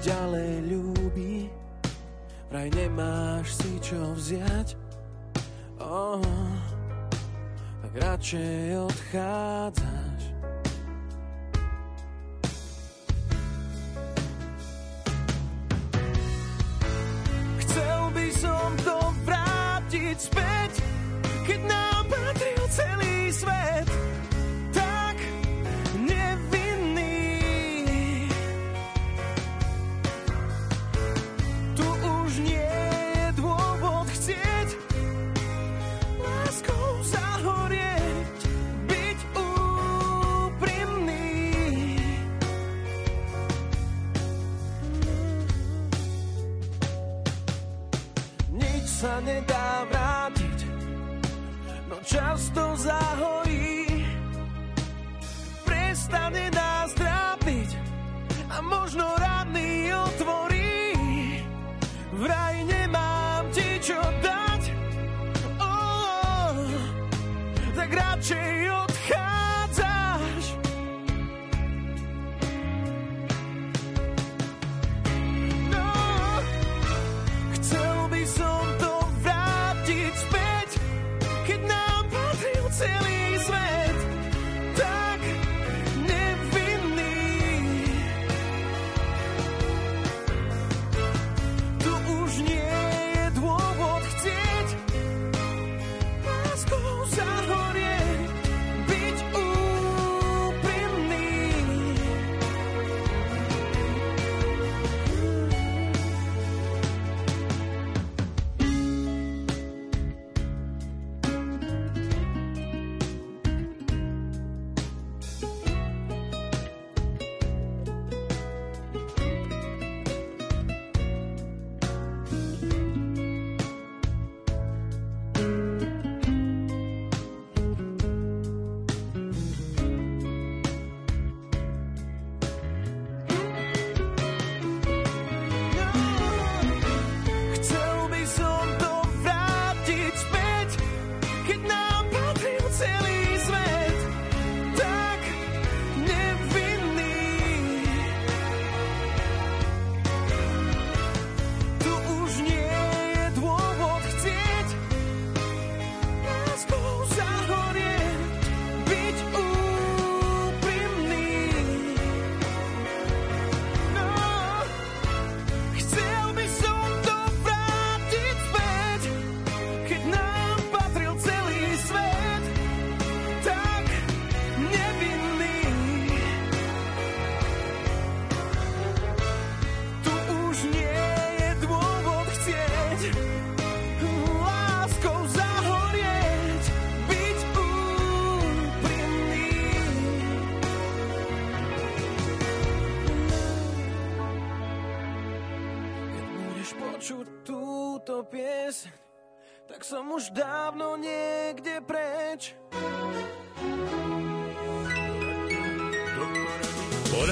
ďalej 0.00 0.52
ľúbi, 0.72 1.52
vraj 2.48 2.72
nemáš 2.72 3.52
si 3.52 3.76
čo 3.84 4.16
vziať. 4.16 4.72
Oh, 5.76 6.24
tak 7.84 7.92
radšej 8.00 8.80
odchádzaš. 8.80 10.22
Chcel 17.60 18.00
by 18.16 18.26
som 18.32 18.68
to 18.80 18.98
vrátiť 19.28 20.16
späť, 20.16 20.49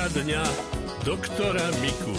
Poradňa 0.09 0.40
doktora 1.05 1.68
Miku. 1.85 2.16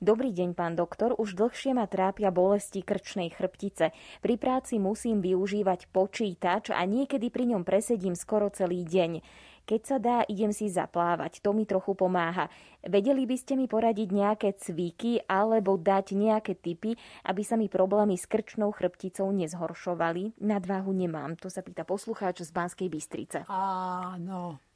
Dobrý 0.00 0.32
deň, 0.32 0.56
pán 0.56 0.72
doktor. 0.72 1.12
Už 1.20 1.36
dlhšie 1.36 1.76
ma 1.76 1.84
trápia 1.84 2.32
bolesti 2.32 2.80
krčnej 2.80 3.28
chrbtice. 3.28 3.92
Pri 4.24 4.40
práci 4.40 4.80
musím 4.80 5.20
využívať 5.20 5.92
počítač 5.92 6.72
a 6.72 6.80
niekedy 6.88 7.28
pri 7.28 7.52
ňom 7.52 7.68
presedím 7.68 8.16
skoro 8.16 8.48
celý 8.48 8.88
deň. 8.88 9.20
Keď 9.68 9.80
sa 9.84 10.00
dá, 10.00 10.24
idem 10.24 10.48
si 10.56 10.72
zaplávať. 10.72 11.44
To 11.44 11.52
mi 11.52 11.68
trochu 11.68 11.92
pomáha. 11.92 12.48
Vedeli 12.80 13.28
by 13.28 13.36
ste 13.36 13.60
mi 13.60 13.68
poradiť 13.68 14.08
nejaké 14.08 14.56
cviky 14.56 15.28
alebo 15.28 15.76
dať 15.76 16.16
nejaké 16.16 16.56
tipy, 16.56 16.96
aby 17.28 17.42
sa 17.44 17.60
mi 17.60 17.68
problémy 17.68 18.16
s 18.16 18.24
krčnou 18.24 18.72
chrbticou 18.72 19.28
nezhoršovali? 19.28 20.40
Nadváhu 20.40 20.96
nemám. 20.96 21.36
To 21.44 21.52
sa 21.52 21.60
pýta 21.60 21.84
poslucháč 21.84 22.40
z 22.40 22.48
Banskej 22.48 22.88
Bystrice. 22.88 23.44
Áno. 23.52 24.71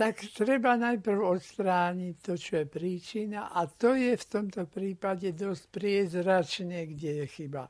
Tak 0.00 0.32
treba 0.32 0.80
najprv 0.80 1.20
odstrániť 1.20 2.14
to, 2.24 2.32
čo 2.40 2.64
je 2.64 2.66
príčina 2.72 3.52
a 3.52 3.68
to 3.68 3.92
je 3.92 4.16
v 4.16 4.24
tomto 4.24 4.64
prípade 4.64 5.28
dosť 5.36 5.68
priezračne, 5.68 6.88
kde 6.88 7.10
je 7.20 7.26
chyba. 7.28 7.68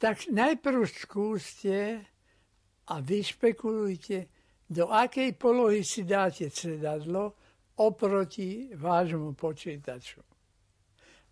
Tak 0.00 0.32
najprv 0.32 0.80
skúste 0.88 2.00
a 2.88 2.94
vyšpekulujte, 3.04 4.32
do 4.64 4.88
akej 4.88 5.36
polohy 5.36 5.84
si 5.84 6.08
dáte 6.08 6.48
sedadlo 6.48 7.36
oproti 7.76 8.72
vášmu 8.72 9.36
počítaču. 9.36 10.24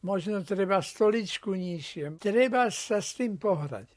Možno 0.05 0.45
treba 0.45 0.85
stoličku 0.85 1.57
nižšie. 1.57 2.21
Treba 2.21 2.69
sa 2.69 3.01
s 3.01 3.17
tým 3.17 3.41
pohrať. 3.41 3.89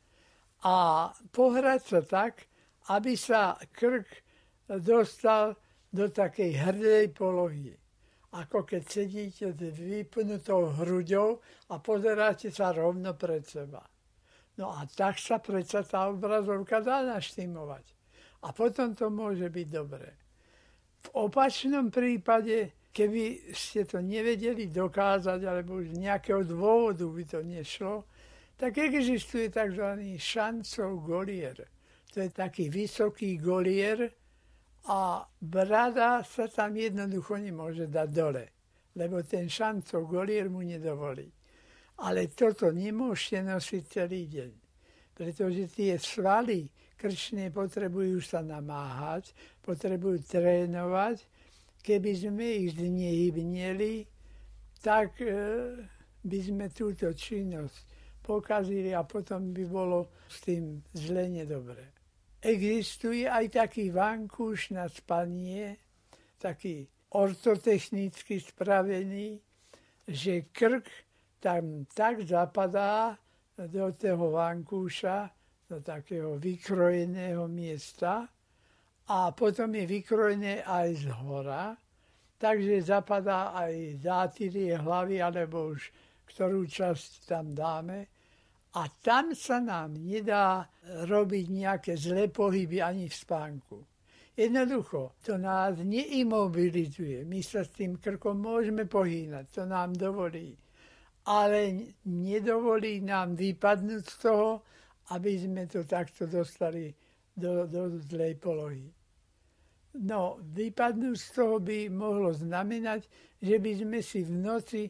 A 0.64 1.12
pohrať 1.36 1.82
sa 1.84 2.00
tak, 2.00 2.48
aby 2.88 3.20
sa 3.20 3.60
krk 3.76 4.08
dostal 4.80 5.60
do 5.92 6.08
takej 6.08 6.52
hrdej 6.56 7.12
polohy. 7.12 7.76
Ako 8.32 8.64
keď 8.64 8.84
sedíte 8.88 9.52
s 9.52 9.76
vypnutou 9.76 10.72
hruďou 10.72 11.44
a 11.68 11.84
pozeráte 11.84 12.48
sa 12.48 12.72
rovno 12.72 13.12
pred 13.20 13.44
seba. 13.44 13.84
No 14.56 14.72
a 14.72 14.88
tak 14.88 15.20
sa 15.20 15.44
predsa 15.44 15.84
tá 15.84 16.08
obrazovka 16.08 16.80
dá 16.80 17.04
naštimovať. 17.04 17.86
A 18.48 18.56
potom 18.56 18.96
to 18.96 19.12
môže 19.12 19.52
byť 19.52 19.68
dobré. 19.68 20.16
V 21.02 21.28
opačnom 21.28 21.92
prípade, 21.92 22.88
keby 22.96 23.52
ste 23.52 23.84
to 23.84 24.00
nevedeli 24.00 24.72
dokázať, 24.72 25.40
alebo 25.44 25.84
z 25.84 26.00
nejakého 26.00 26.48
dôvodu 26.48 27.04
by 27.04 27.24
to 27.28 27.40
nešlo, 27.44 28.08
tak 28.56 28.78
existuje 28.78 29.50
tzv. 29.52 29.98
šancov 30.16 30.90
golier. 31.04 31.58
To 32.14 32.22
je 32.22 32.30
taký 32.30 32.70
vysoký 32.70 33.42
golier 33.42 34.21
a 34.90 35.22
brada 35.42 36.26
sa 36.26 36.50
tam 36.50 36.74
jednoducho 36.74 37.38
nemôže 37.38 37.86
dať 37.86 38.10
dole, 38.10 38.46
lebo 38.98 39.22
ten 39.22 39.46
šancov 39.46 40.10
golier 40.10 40.50
mu 40.50 40.66
nedovolí. 40.66 41.30
Ale 42.02 42.34
toto 42.34 42.74
nemôžete 42.74 43.46
nosiť 43.46 43.84
celý 43.86 44.26
deň, 44.26 44.52
pretože 45.14 45.70
tie 45.70 46.02
svaly 46.02 46.66
krčné 46.98 47.54
potrebujú 47.54 48.22
sa 48.26 48.42
namáhať, 48.42 49.38
potrebujú 49.62 50.26
trénovať. 50.26 51.30
Keby 51.82 52.12
sme 52.14 52.46
ich 52.66 52.78
znehybnili, 52.78 54.06
tak 54.82 55.18
e, 55.22 55.34
by 56.22 56.40
sme 56.42 56.66
túto 56.70 57.10
činnosť 57.14 57.86
pokazili 58.22 58.94
a 58.94 59.02
potom 59.02 59.50
by 59.54 59.66
bolo 59.66 60.14
s 60.30 60.46
tým 60.46 60.82
zle 60.94 61.26
nedobre. 61.30 62.01
Existuje 62.42 63.30
aj 63.30 63.54
taký 63.54 63.94
vankúš 63.94 64.74
na 64.74 64.90
spanie, 64.90 65.78
taký 66.42 66.90
ortotechnicky 67.14 68.42
spravený, 68.42 69.38
že 70.10 70.50
krk 70.50 70.90
tam 71.38 71.86
tak 71.94 72.26
zapadá 72.26 73.14
do 73.54 73.94
toho 73.94 74.34
vankúša, 74.34 75.30
do 75.70 75.86
takého 75.86 76.42
vykrojeného 76.42 77.46
miesta 77.46 78.26
a 79.08 79.18
potom 79.32 79.72
je 79.78 79.86
vykrojené 79.88 80.66
aj 80.66 80.88
z 80.98 81.06
hora, 81.22 81.78
takže 82.42 82.90
zapadá 82.90 83.56
aj 83.56 84.02
zátirie 84.02 84.76
hlavy, 84.82 85.22
alebo 85.22 85.78
už 85.78 85.94
ktorú 86.26 86.66
časť 86.66 87.30
tam 87.30 87.54
dáme 87.54 88.11
a 88.72 88.88
tam 89.04 89.36
sa 89.36 89.60
nám 89.60 90.00
nedá 90.00 90.64
robiť 91.04 91.46
nejaké 91.52 91.94
zlé 92.00 92.32
pohyby 92.32 92.80
ani 92.80 93.12
v 93.12 93.16
spánku. 93.16 93.78
Jednoducho, 94.32 95.20
to 95.20 95.36
nás 95.36 95.76
neimobilizuje. 95.84 97.28
My 97.28 97.44
sa 97.44 97.68
s 97.68 97.76
tým 97.76 98.00
krkom 98.00 98.40
môžeme 98.40 98.88
pohýnať, 98.88 99.52
to 99.52 99.64
nám 99.68 99.92
dovolí. 99.92 100.56
Ale 101.28 101.92
nedovolí 102.08 103.04
nám 103.04 103.36
vypadnúť 103.36 104.04
z 104.08 104.16
toho, 104.24 104.64
aby 105.12 105.36
sme 105.36 105.68
to 105.68 105.84
takto 105.84 106.26
dostali 106.26 106.96
do, 107.36 107.68
do 107.68 108.00
zlej 108.08 108.40
polohy. 108.40 108.88
No, 110.00 110.40
vypadnúť 110.40 111.18
z 111.20 111.28
toho 111.36 111.60
by 111.60 111.92
mohlo 111.92 112.32
znamenať, 112.32 113.12
že 113.44 113.60
by 113.60 113.72
sme 113.84 114.00
si 114.00 114.24
v 114.24 114.32
noci 114.40 114.82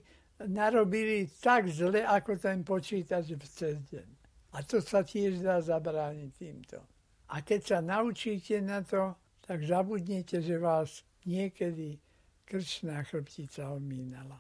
narobili 0.47 1.30
tak 1.41 1.67
zle, 1.67 2.06
ako 2.06 2.38
ten 2.38 2.63
počítač 2.63 3.36
cez 3.51 3.77
deň. 3.91 4.10
A 4.51 4.63
to 4.67 4.84
sa 4.84 5.06
tiež 5.06 5.39
dá 5.43 5.63
zabrániť 5.63 6.30
týmto. 6.36 6.80
A 7.32 7.39
keď 7.39 7.62
sa 7.63 7.80
naučíte 7.80 8.60
na 8.60 8.84
to, 8.84 9.15
tak 9.39 9.63
zabudnete, 9.63 10.43
že 10.43 10.60
vás 10.60 11.08
niekedy 11.23 11.95
krčná 12.43 12.99
chrbtica 13.08 13.71
omínala. 13.71 14.39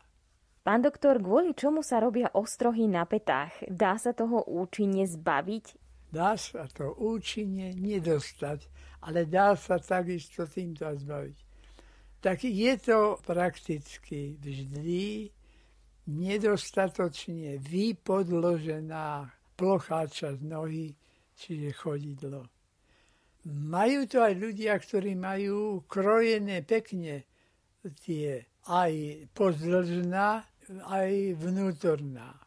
Pán 0.61 0.83
doktor, 0.83 1.17
kvôli 1.17 1.57
čomu 1.57 1.81
sa 1.81 1.97
robia 1.97 2.29
ostrohy 2.37 2.85
na 2.85 3.07
petách? 3.07 3.65
Dá 3.65 3.97
sa 3.97 4.13
toho 4.13 4.45
účinne 4.45 5.07
zbaviť? 5.07 5.65
Dá 6.11 6.35
sa 6.35 6.67
to 6.67 6.91
účinne 7.01 7.71
nedostať, 7.73 8.67
ale 9.07 9.25
dá 9.25 9.55
sa 9.55 9.79
takisto 9.79 10.43
týmto 10.43 10.85
zbaviť. 10.85 11.37
Tak 12.21 12.45
je 12.45 12.73
to 12.77 13.17
prakticky 13.25 14.37
vždy 14.37 15.33
nedostatočne 16.11 17.57
vypodložená 17.63 19.31
plochá 19.55 20.09
časť 20.09 20.41
nohy, 20.43 20.91
čiže 21.37 21.69
chodidlo. 21.71 22.45
Majú 23.47 24.05
to 24.05 24.21
aj 24.21 24.33
ľudia, 24.37 24.77
ktorí 24.77 25.17
majú 25.17 25.81
krojené 25.89 26.61
pekne 26.61 27.25
tie 28.05 28.45
aj 28.69 29.25
pozdĺžná, 29.33 30.27
aj 30.85 31.11
vnútorná. 31.41 32.37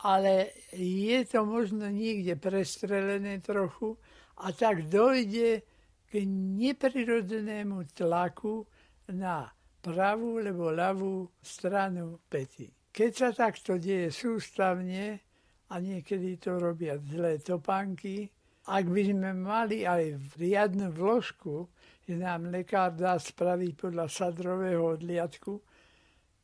Ale 0.00 0.50
je 0.74 1.18
to 1.28 1.44
možno 1.44 1.86
niekde 1.92 2.34
prestrelené 2.34 3.38
trochu 3.38 3.94
a 4.40 4.50
tak 4.50 4.88
dojde 4.88 5.62
k 6.10 6.12
neprirodzenému 6.58 7.94
tlaku 7.94 8.66
na 9.12 9.46
pravú 9.78 10.40
alebo 10.42 10.72
ľavú 10.72 11.30
stranu 11.38 12.18
pety. 12.26 12.79
Keď 12.90 13.10
sa 13.14 13.30
takto 13.30 13.78
deje 13.78 14.10
sústavne, 14.10 15.30
a 15.70 15.78
niekedy 15.78 16.36
to 16.42 16.58
robia 16.58 16.98
zlé 16.98 17.38
topánky, 17.38 18.26
ak 18.66 18.84
by 18.90 19.02
sme 19.14 19.30
mali 19.38 19.86
aj 19.86 20.18
riadnu 20.34 20.90
vložku, 20.90 21.70
že 22.02 22.18
nám 22.18 22.50
lekár 22.50 22.98
dá 22.98 23.14
spraviť 23.14 23.72
podľa 23.78 24.06
sadrového 24.10 24.98
odliadku, 24.98 25.62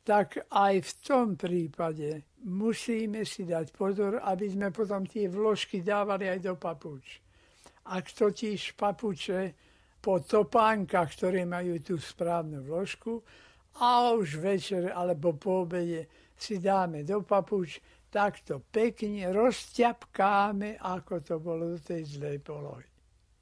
tak 0.07 0.47
aj 0.47 0.75
v 0.79 0.91
tom 1.03 1.35
prípade 1.35 2.39
musíme 2.47 3.27
si 3.27 3.43
dať 3.43 3.75
pozor, 3.75 4.23
aby 4.23 4.47
sme 4.47 4.71
potom 4.71 5.03
tie 5.03 5.27
vložky 5.27 5.83
dávali 5.83 6.31
aj 6.31 6.39
do 6.39 6.55
papuč. 6.55 7.19
Ak 7.91 8.07
totiž 8.15 8.79
papuče 8.79 9.39
po 9.99 10.23
topánkach, 10.23 11.11
ktoré 11.19 11.43
majú 11.43 11.75
tú 11.83 11.99
správnu 11.99 12.63
vložku, 12.63 13.19
a 13.77 14.15
už 14.15 14.39
večer 14.41 14.89
alebo 14.89 15.37
po 15.37 15.67
obede 15.67 16.07
si 16.37 16.61
dáme 16.61 17.03
do 17.03 17.21
papuč, 17.21 17.81
takto 18.07 18.63
pekne 18.71 19.29
rozťapkáme, 19.35 20.79
ako 20.79 21.13
to 21.21 21.35
bolo 21.37 21.75
do 21.75 21.79
tej 21.79 22.17
zlej 22.17 22.39
polohy. 22.39 22.87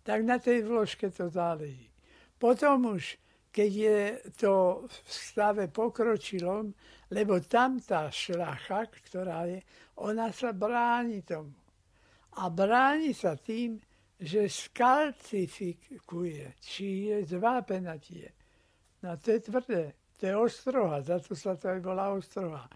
Tak 0.06 0.20
na 0.26 0.38
tej 0.42 0.66
vložke 0.66 1.10
to 1.10 1.30
záleží. 1.30 1.90
Potom 2.38 2.98
už, 2.98 3.18
keď 3.50 3.72
je 3.72 4.00
to 4.38 4.86
v 4.86 4.96
stave 5.08 5.66
pokročilom, 5.72 6.74
lebo 7.14 7.40
tam 7.46 7.80
tá 7.80 8.12
šlacha, 8.12 8.86
ktorá 8.90 9.46
je, 9.48 9.62
ona 10.02 10.34
sa 10.34 10.52
bráni 10.52 11.22
tomu. 11.22 11.54
A 12.36 12.52
bráni 12.52 13.16
sa 13.16 13.40
tým, 13.40 13.80
že 14.20 14.52
skalcifikuje, 14.52 16.60
či 16.60 17.08
je 17.12 17.26
zvápenatie. 17.36 18.32
No 19.04 19.18
to 19.20 19.32
je 19.32 19.40
tvrdé, 19.40 19.94
to 20.20 20.28
je 20.28 20.36
ostroha, 20.36 21.02
za 21.04 21.20
to 21.20 21.36
sa 21.36 21.56
to 21.56 21.70
aj 21.72 21.80
volá 21.80 22.12
ostroha. 22.12 22.68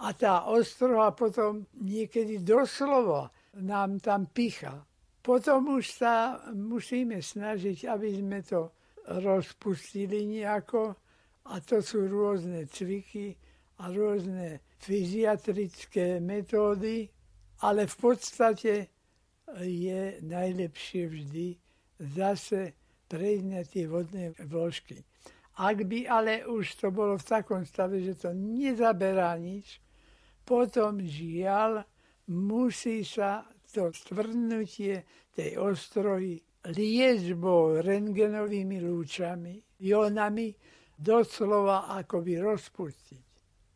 A 0.00 0.16
tá 0.16 0.48
ostroha 0.48 1.12
potom 1.12 1.68
niekedy 1.76 2.40
doslova 2.40 3.28
nám 3.60 4.00
tam 4.00 4.26
picha. 4.32 4.80
Potom 5.22 5.78
už 5.78 6.02
sa 6.02 6.40
musíme 6.50 7.22
snažiť, 7.22 7.86
aby 7.86 8.08
sme 8.18 8.40
to 8.42 8.72
rozpustili 9.22 10.26
nejako. 10.26 10.96
A 11.52 11.58
to 11.60 11.82
sú 11.82 12.06
rôzne 12.06 12.66
cviky 12.70 13.34
a 13.82 13.90
rôzne 13.90 14.62
fyziatrické 14.78 16.18
metódy. 16.18 17.06
Ale 17.62 17.86
v 17.86 17.96
podstate 17.98 18.90
je 19.62 20.18
najlepšie 20.22 21.02
vždy 21.06 21.46
zase 22.16 22.74
prejsť 23.06 23.68
tie 23.68 23.84
vodné 23.86 24.32
vložky. 24.48 25.04
Ak 25.60 25.84
by 25.84 26.08
ale 26.08 26.48
už 26.48 26.80
to 26.80 26.88
bolo 26.88 27.20
v 27.20 27.28
takom 27.28 27.62
stave, 27.68 28.00
že 28.00 28.16
to 28.16 28.32
nezaberá 28.32 29.36
nič, 29.36 29.80
potom 30.48 31.04
žiaľ 31.04 31.84
musí 32.32 33.04
sa 33.04 33.44
to 33.68 33.92
stvrdnutie 33.92 35.04
tej 35.32 35.60
ostrohy 35.60 36.40
liečbou 36.72 37.82
rengenovými 37.82 38.78
lúčami, 38.80 39.60
ionami, 39.82 40.54
doslova 40.94 41.90
akoby 41.98 42.38
rozpustiť. 42.38 43.24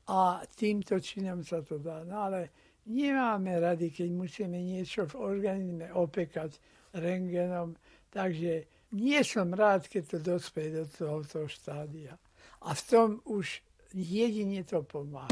A 0.06 0.38
týmto 0.46 1.02
činom 1.02 1.42
sa 1.42 1.66
to 1.66 1.82
dá. 1.82 2.06
No 2.06 2.30
ale 2.30 2.54
nemáme 2.86 3.58
rady, 3.58 3.90
keď 3.90 4.08
musíme 4.14 4.54
niečo 4.62 5.10
v 5.10 5.18
organizme 5.18 5.90
opekať 5.90 6.54
rengenom. 6.94 7.74
Takže 8.06 8.75
nie 8.94 9.22
som 9.26 9.50
rád, 9.50 9.88
keď 9.90 10.02
to 10.06 10.18
dospeje 10.22 10.70
do 10.70 10.84
tohoto 10.86 11.48
štádia. 11.50 12.14
A 12.62 12.74
v 12.74 12.82
tom 12.86 13.08
už 13.26 13.62
jedine 13.94 14.62
to 14.62 14.82
pomáha. 14.86 15.30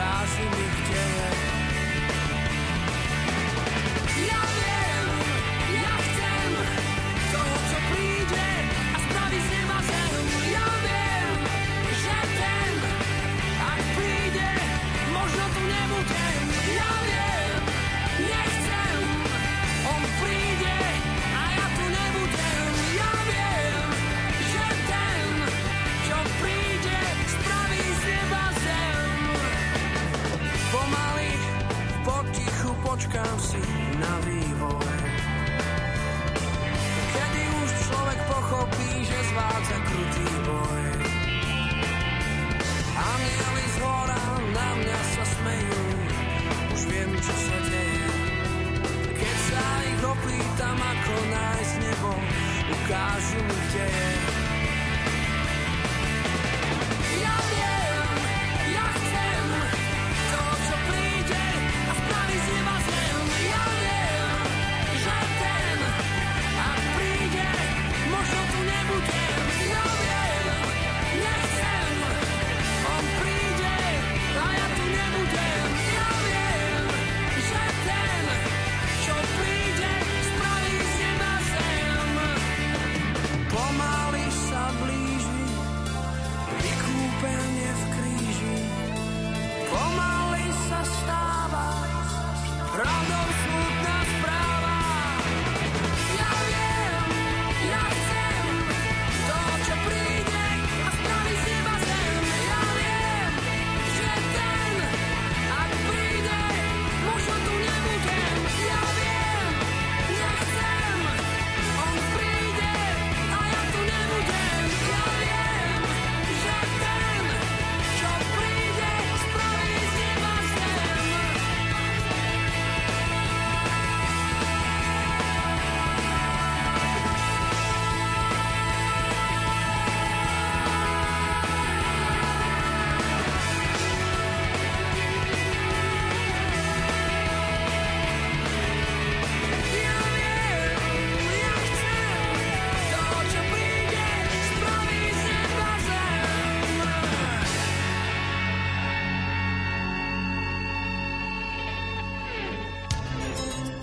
ukážu 0.00 0.44
mi, 0.56 0.66
kde 0.76 0.96
je. 0.96 1.59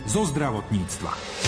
Zo 0.07 0.25
zdravotníctva. 0.25 1.46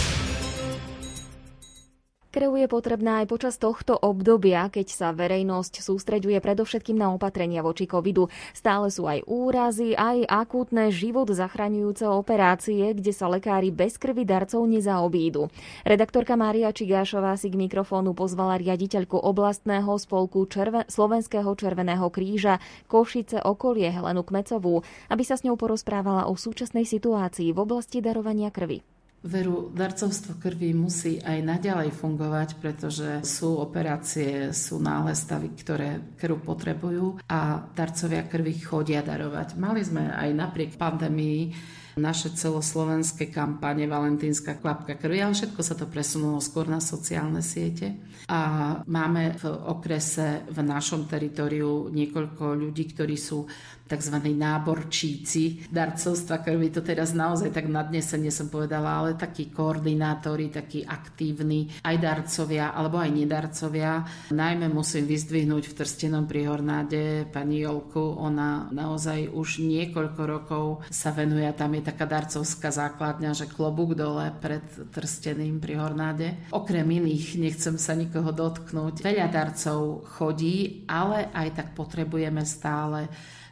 Krv 2.30 2.62
je 2.62 2.70
potrebná 2.70 3.26
aj 3.26 3.34
počas 3.34 3.58
tohto 3.58 3.98
obdobia, 3.98 4.70
keď 4.70 4.88
sa 4.94 5.08
verejnosť 5.18 5.82
sústreďuje 5.82 6.38
predovšetkým 6.38 6.94
na 6.94 7.10
opatrenia 7.10 7.66
voči 7.66 7.90
covidu. 7.90 8.30
Stále 8.54 8.94
sú 8.94 9.10
aj 9.10 9.26
úrazy, 9.26 9.98
aj 9.98 10.30
akútne 10.30 10.94
život 10.94 11.26
zachraňujúce 11.26 12.06
operácie, 12.06 12.94
kde 12.94 13.10
sa 13.18 13.34
lekári 13.34 13.74
bez 13.74 13.98
krvi 13.98 14.30
darcov 14.30 14.62
nezaobídu. 14.70 15.50
Redaktorka 15.82 16.38
Mária 16.38 16.70
Čigášová 16.70 17.34
si 17.34 17.50
k 17.50 17.58
mikrofónu 17.58 18.14
pozvala 18.14 18.62
riaditeľku 18.62 19.18
oblastného 19.18 19.90
spolku 19.98 20.46
Červe- 20.46 20.86
Slovenského 20.86 21.50
Červeného 21.58 22.14
kríža 22.14 22.62
Košice 22.86 23.42
okolie 23.42 23.90
Helenu 23.90 24.22
Kmecovú, 24.22 24.86
aby 25.10 25.26
sa 25.26 25.34
s 25.34 25.42
ňou 25.50 25.58
porozprávala 25.58 26.30
o 26.30 26.38
súčasnej 26.38 26.86
situácii 26.86 27.50
v 27.50 27.58
oblasti 27.58 28.06
darovania 28.06 28.54
krvi. 28.54 28.99
Veru, 29.20 29.68
darcovstvo 29.76 30.40
krvi 30.40 30.72
musí 30.72 31.20
aj 31.20 31.44
naďalej 31.44 31.92
fungovať, 31.92 32.56
pretože 32.64 33.20
sú 33.28 33.60
operácie, 33.60 34.56
sú 34.56 34.80
náhle 34.80 35.12
stavy, 35.12 35.52
ktoré 35.60 36.16
krv 36.16 36.40
potrebujú 36.40 37.20
a 37.28 37.68
darcovia 37.76 38.24
krvi 38.24 38.64
chodia 38.64 39.04
darovať. 39.04 39.60
Mali 39.60 39.84
sme 39.84 40.08
aj 40.08 40.30
napriek 40.32 40.80
pandémii 40.80 41.52
naše 42.00 42.32
celoslovenské 42.32 43.28
kampane 43.28 43.84
Valentínska 43.84 44.56
kvapka 44.56 44.96
krvi, 44.96 45.20
ale 45.20 45.36
všetko 45.36 45.62
sa 45.62 45.76
to 45.76 45.92
presunulo 45.92 46.40
skôr 46.40 46.72
na 46.72 46.80
sociálne 46.80 47.44
siete. 47.44 48.00
A 48.32 48.40
máme 48.88 49.36
v 49.36 49.46
okrese 49.52 50.48
v 50.48 50.60
našom 50.64 51.12
teritoriu 51.12 51.92
niekoľko 51.92 52.56
ľudí, 52.56 52.96
ktorí 52.96 53.20
sú 53.20 53.44
tzv. 53.90 54.16
náborčíci 54.22 55.68
darcovstva 55.68 56.46
krvi. 56.46 56.72
To 56.72 56.82
teraz 56.86 57.12
naozaj 57.12 57.52
tak 57.52 57.68
nadnesenie 57.68 58.32
som 58.32 58.48
povedala, 58.48 59.04
ale 59.04 59.20
takí 59.20 59.50
koordinátori, 59.50 60.54
takí 60.54 60.86
aktívni, 60.86 61.68
aj 61.84 61.96
darcovia, 61.98 62.72
alebo 62.72 63.02
aj 63.02 63.12
nedarcovia. 63.12 64.06
Najmä 64.32 64.70
musím 64.70 65.10
vyzdvihnúť 65.10 65.64
v 65.70 65.76
Trstenom 65.76 66.24
pri 66.30 66.48
Hornáde 66.48 67.28
pani 67.28 67.66
Jolku. 67.66 68.16
Ona 68.22 68.70
naozaj 68.70 69.34
už 69.34 69.66
niekoľko 69.66 70.22
rokov 70.24 70.66
sa 70.88 71.12
venuje 71.12 71.50
tam 71.58 71.74
je 71.74 71.82
taká 71.82 72.06
darcovská 72.06 72.70
základňa, 72.70 73.34
že 73.34 73.50
klobúk 73.50 73.98
dole 73.98 74.30
pred 74.38 74.64
Trsteným 74.94 75.58
pri 75.58 75.82
Hornáde. 75.82 76.28
Okrem 76.54 76.86
iných, 76.86 77.36
nechcem 77.42 77.76
sa 77.76 77.98
nikoho 77.98 78.30
dotknúť, 78.30 79.02
veľa 79.02 79.28
darcov 79.28 80.06
chodí, 80.16 80.86
ale 80.86 81.28
aj 81.34 81.48
tak 81.56 81.68
potrebujeme 81.74 82.46
stále 82.46 83.10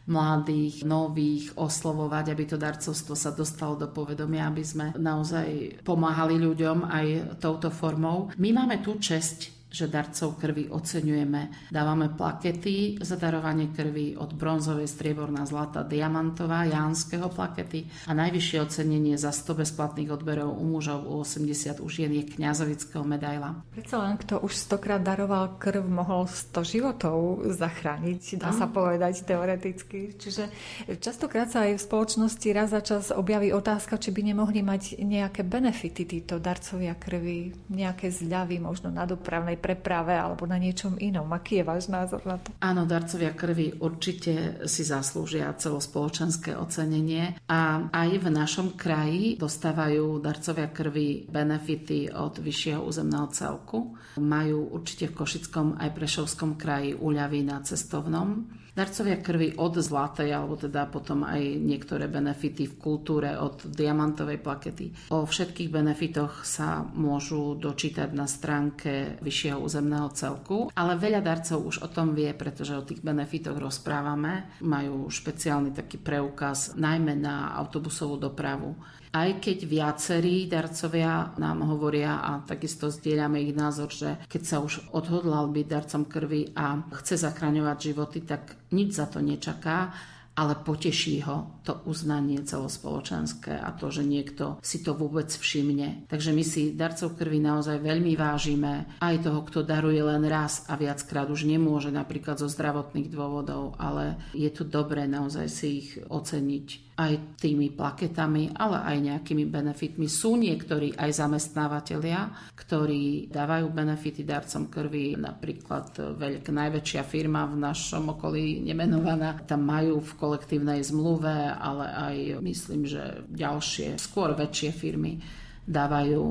mladých, 0.07 0.87
nových 0.87 1.51
oslovovať, 1.59 2.31
aby 2.31 2.43
to 2.47 2.55
darcovstvo 2.55 3.13
sa 3.13 3.35
dostalo 3.35 3.75
do 3.75 3.91
povedomia, 3.91 4.47
aby 4.47 4.63
sme 4.63 4.85
naozaj 4.95 5.79
pomáhali 5.83 6.39
ľuďom 6.39 6.87
aj 6.87 7.07
touto 7.43 7.67
formou. 7.67 8.31
My 8.39 8.55
máme 8.55 8.79
tú 8.79 8.95
česť 8.95 9.56
že 9.77 9.85
darcov 9.85 10.41
krvi 10.41 10.73
oceňujeme. 10.73 11.69
Dávame 11.69 12.09
plakety 12.09 12.97
za 12.97 13.13
darovanie 13.13 13.69
krvi 13.69 14.17
od 14.17 14.33
bronzovej, 14.33 14.89
strieborná, 14.89 15.45
zlata, 15.45 15.85
diamantová, 15.85 16.65
jánskeho 16.65 17.29
plakety 17.29 17.85
a 18.09 18.17
najvyššie 18.17 18.57
ocenenie 18.57 19.21
za 19.21 19.29
100 19.29 19.61
bezplatných 19.61 20.09
odberov 20.09 20.57
u 20.57 20.65
mužov, 20.65 21.05
u 21.05 21.21
80 21.21 21.77
u 21.77 21.85
žien 21.85 22.09
je 22.09 22.25
kňazovického 22.25 23.05
medaila. 23.05 23.61
Predsa 23.77 24.01
len, 24.01 24.17
kto 24.17 24.41
už 24.41 24.57
stokrát 24.57 25.05
daroval 25.05 25.61
krv, 25.61 25.85
mohol 25.85 26.25
100 26.25 26.65
životov 26.65 27.45
zachrániť, 27.53 28.41
dá 28.41 28.49
sa 28.49 28.65
povedať 28.65 29.21
teoreticky. 29.27 30.17
Čiže 30.17 30.49
častokrát 30.97 31.53
sa 31.53 31.69
aj 31.69 31.77
v 31.77 31.85
spoločnosti 31.85 32.47
raz 32.49 32.73
za 32.73 32.81
čas 32.81 33.13
objaví 33.13 33.53
otázka, 33.53 34.01
či 34.01 34.09
by 34.09 34.33
nemohli 34.33 34.65
mať 34.65 34.97
nejaké 35.03 35.45
benefity 35.45 36.07
títo 36.07 36.41
darcovia 36.41 36.95
krvi, 36.97 37.53
nejaké 37.69 38.09
zľavy 38.09 38.57
možno 38.57 38.89
na 38.89 39.03
dopravnej 39.03 39.59
preprave 39.67 40.15
alebo 40.15 40.47
na 40.47 40.55
niečom 40.55 40.95
inom. 40.95 41.27
Aký 41.35 41.59
je 41.59 41.67
váš 41.67 41.91
názor 41.91 42.23
na 42.23 42.39
to? 42.39 42.55
Áno, 42.63 42.87
darcovia 42.87 43.35
krvi 43.35 43.75
určite 43.83 44.63
si 44.63 44.87
zaslúžia 44.87 45.51
celospoločenské 45.51 46.55
ocenenie 46.55 47.35
a 47.51 47.91
aj 47.91 48.09
v 48.23 48.27
našom 48.31 48.79
kraji 48.79 49.35
dostávajú 49.35 50.23
darcovia 50.23 50.71
krvi 50.71 51.27
benefity 51.27 52.07
od 52.15 52.39
vyššieho 52.39 52.79
územného 52.79 53.27
celku. 53.35 53.99
Majú 54.15 54.71
určite 54.71 55.11
v 55.11 55.17
Košickom 55.19 55.75
aj 55.75 55.91
Prešovskom 55.91 56.55
kraji 56.55 56.95
úľavy 56.95 57.43
na 57.43 57.59
cestovnom. 57.59 58.47
Darcovia 58.77 59.17
krvi 59.17 59.57
od 59.57 59.81
zlatej, 59.81 60.29
alebo 60.37 60.53
teda 60.53 60.85
potom 60.85 61.25
aj 61.25 61.41
niektoré 61.57 62.05
benefity 62.05 62.69
v 62.69 62.77
kultúre 62.77 63.33
od 63.33 63.65
diamantovej 63.65 64.37
plakety. 64.37 64.93
O 65.09 65.25
všetkých 65.25 65.73
benefitoch 65.73 66.45
sa 66.45 66.85
môžu 66.85 67.57
dočítať 67.57 68.13
na 68.13 68.29
stránke 68.29 69.17
vyššieho 69.17 69.57
územného 69.57 70.13
celku, 70.13 70.69
ale 70.77 70.93
veľa 70.93 71.25
darcov 71.25 71.65
už 71.65 71.81
o 71.81 71.89
tom 71.89 72.13
vie, 72.13 72.29
pretože 72.37 72.77
o 72.77 72.85
tých 72.85 73.01
benefitoch 73.01 73.57
rozprávame. 73.57 74.61
Majú 74.61 75.09
špeciálny 75.09 75.73
taký 75.73 75.97
preukaz 75.97 76.77
najmä 76.77 77.17
na 77.17 77.57
autobusovú 77.57 78.21
dopravu. 78.21 78.77
Aj 79.13 79.29
keď 79.39 79.57
viacerí 79.63 80.47
darcovia 80.47 81.35
nám 81.39 81.63
hovoria 81.63 82.19
a 82.19 82.43
takisto 82.43 82.91
zdieľame 82.91 83.43
ich 83.43 83.53
názor, 83.55 83.91
že 83.91 84.19
keď 84.27 84.41
sa 84.43 84.57
už 84.59 84.91
odhodlal 84.91 85.47
byť 85.51 85.65
darcom 85.65 86.03
krvi 86.07 86.51
a 86.55 86.83
chce 87.01 87.19
zachraňovať 87.21 87.77
životy, 87.79 88.19
tak 88.23 88.57
nič 88.71 88.99
za 88.99 89.07
to 89.07 89.23
nečaká 89.23 89.95
ale 90.37 90.53
poteší 90.53 91.25
ho 91.25 91.57
to 91.65 91.81
uznanie 91.89 92.37
celospoločenské 92.45 93.57
a 93.57 93.73
to, 93.73 93.89
že 93.89 94.05
niekto 94.05 94.61
si 94.61 94.85
to 94.85 94.93
vôbec 94.93 95.33
všimne. 95.33 96.05
Takže 96.05 96.29
my 96.29 96.43
si 96.45 96.77
darcov 96.77 97.17
krvi 97.17 97.41
naozaj 97.41 97.81
veľmi 97.81 98.13
vážime. 98.13 98.85
Aj 99.01 99.17
toho, 99.17 99.41
kto 99.41 99.65
daruje 99.65 99.97
len 99.97 100.21
raz 100.29 100.69
a 100.69 100.77
viackrát 100.77 101.25
už 101.33 101.49
nemôže 101.49 101.89
napríklad 101.89 102.37
zo 102.37 102.45
zdravotných 102.45 103.09
dôvodov, 103.09 103.73
ale 103.81 104.21
je 104.37 104.53
tu 104.53 104.61
dobré 104.61 105.09
naozaj 105.09 105.47
si 105.49 105.67
ich 105.81 105.89
oceniť 106.05 106.86
aj 106.97 107.37
tými 107.37 107.77
plaketami, 107.77 108.57
ale 108.57 108.81
aj 108.81 108.97
nejakými 108.97 109.45
benefitmi. 109.45 110.09
Sú 110.09 110.33
niektorí 110.33 110.97
aj 110.97 111.21
zamestnávateľia, 111.21 112.49
ktorí 112.57 113.29
dávajú 113.29 113.69
benefity 113.69 114.25
darcom 114.25 114.65
krvi. 114.65 115.13
Napríklad 115.13 116.17
veľk, 116.17 116.49
najväčšia 116.49 117.05
firma 117.05 117.45
v 117.45 117.61
našom 117.61 118.17
okolí 118.17 118.65
nemenovaná, 118.65 119.37
tam 119.45 119.69
majú 119.69 120.01
v 120.01 120.11
kolektívnej 120.17 120.81
zmluve, 120.81 121.53
ale 121.53 121.85
aj 121.85 122.15
myslím, 122.41 122.89
že 122.89 123.21
ďalšie, 123.29 124.01
skôr 124.01 124.33
väčšie 124.33 124.73
firmy 124.73 125.21
dávajú 125.69 126.21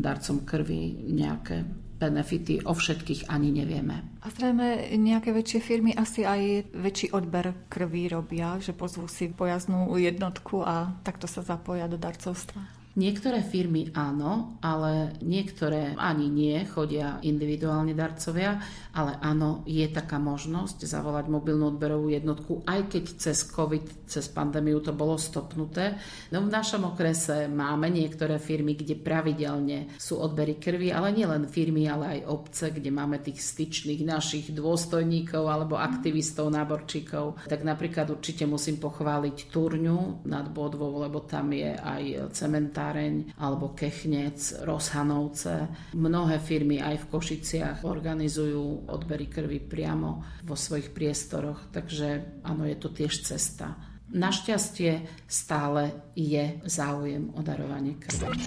darcom 0.00 0.48
krvi 0.48 1.12
nejaké 1.12 1.85
benefity 1.96 2.60
o 2.68 2.76
všetkých 2.76 3.32
ani 3.32 3.50
nevieme. 3.50 4.20
A 4.20 4.28
zrejme 4.28 4.92
nejaké 5.00 5.32
väčšie 5.32 5.60
firmy 5.64 5.92
asi 5.96 6.28
aj 6.28 6.72
väčší 6.76 7.16
odber 7.16 7.66
krvi 7.72 8.12
robia, 8.12 8.60
že 8.60 8.76
pozvú 8.76 9.08
si 9.08 9.32
pojaznú 9.32 9.96
jednotku 9.96 10.60
a 10.60 10.92
takto 11.00 11.24
sa 11.24 11.40
zapoja 11.40 11.88
do 11.88 11.96
darcovstva. 11.96 12.75
Niektoré 12.96 13.44
firmy 13.44 13.92
áno, 13.92 14.56
ale 14.64 15.20
niektoré 15.20 15.92
ani 16.00 16.32
nie, 16.32 16.64
chodia 16.64 17.20
individuálne 17.20 17.92
darcovia, 17.92 18.56
ale 18.96 19.20
áno, 19.20 19.60
je 19.68 19.84
taká 19.92 20.16
možnosť 20.16 20.88
zavolať 20.88 21.28
mobilnú 21.28 21.76
odberovú 21.76 22.08
jednotku, 22.08 22.64
aj 22.64 22.88
keď 22.88 23.04
cez 23.20 23.44
COVID, 23.52 24.08
cez 24.08 24.32
pandémiu 24.32 24.80
to 24.80 24.96
bolo 24.96 25.20
stopnuté. 25.20 26.00
No 26.32 26.40
v 26.40 26.48
našom 26.48 26.88
okrese 26.88 27.52
máme 27.52 27.92
niektoré 27.92 28.40
firmy, 28.40 28.72
kde 28.72 28.96
pravidelne 28.96 29.92
sú 30.00 30.16
odbery 30.16 30.56
krvi, 30.56 30.88
ale 30.88 31.12
nielen 31.12 31.52
firmy, 31.52 31.92
ale 31.92 32.16
aj 32.16 32.32
obce, 32.32 32.72
kde 32.72 32.88
máme 32.88 33.20
tých 33.20 33.44
styčných 33.44 34.08
našich 34.08 34.56
dôstojníkov 34.56 35.44
alebo 35.44 35.76
aktivistov, 35.76 36.48
náborčíkov. 36.48 37.44
Tak 37.44 37.60
napríklad 37.60 38.08
určite 38.08 38.48
musím 38.48 38.80
pochváliť 38.80 39.52
Turňu 39.52 40.24
nad 40.24 40.48
Bodvou, 40.48 41.04
lebo 41.04 41.20
tam 41.28 41.52
je 41.52 41.76
aj 41.76 42.32
cementár 42.32 42.85
Továreň 42.86 43.34
alebo 43.42 43.74
Kechnec, 43.74 44.62
Rozhanovce. 44.62 45.66
Mnohé 45.98 46.38
firmy 46.38 46.78
aj 46.78 47.02
v 47.02 47.08
Košiciach 47.10 47.82
organizujú 47.82 48.86
odbery 48.86 49.26
krvi 49.26 49.58
priamo 49.58 50.22
vo 50.46 50.54
svojich 50.54 50.94
priestoroch, 50.94 51.74
takže 51.74 52.38
áno, 52.46 52.62
je 52.62 52.78
to 52.78 52.94
tiež 52.94 53.26
cesta. 53.26 53.74
Našťastie 54.14 55.02
stále 55.26 56.14
je 56.14 56.62
záujem 56.62 57.26
o 57.34 57.42
darovanie 57.42 57.98
krvi. 57.98 58.46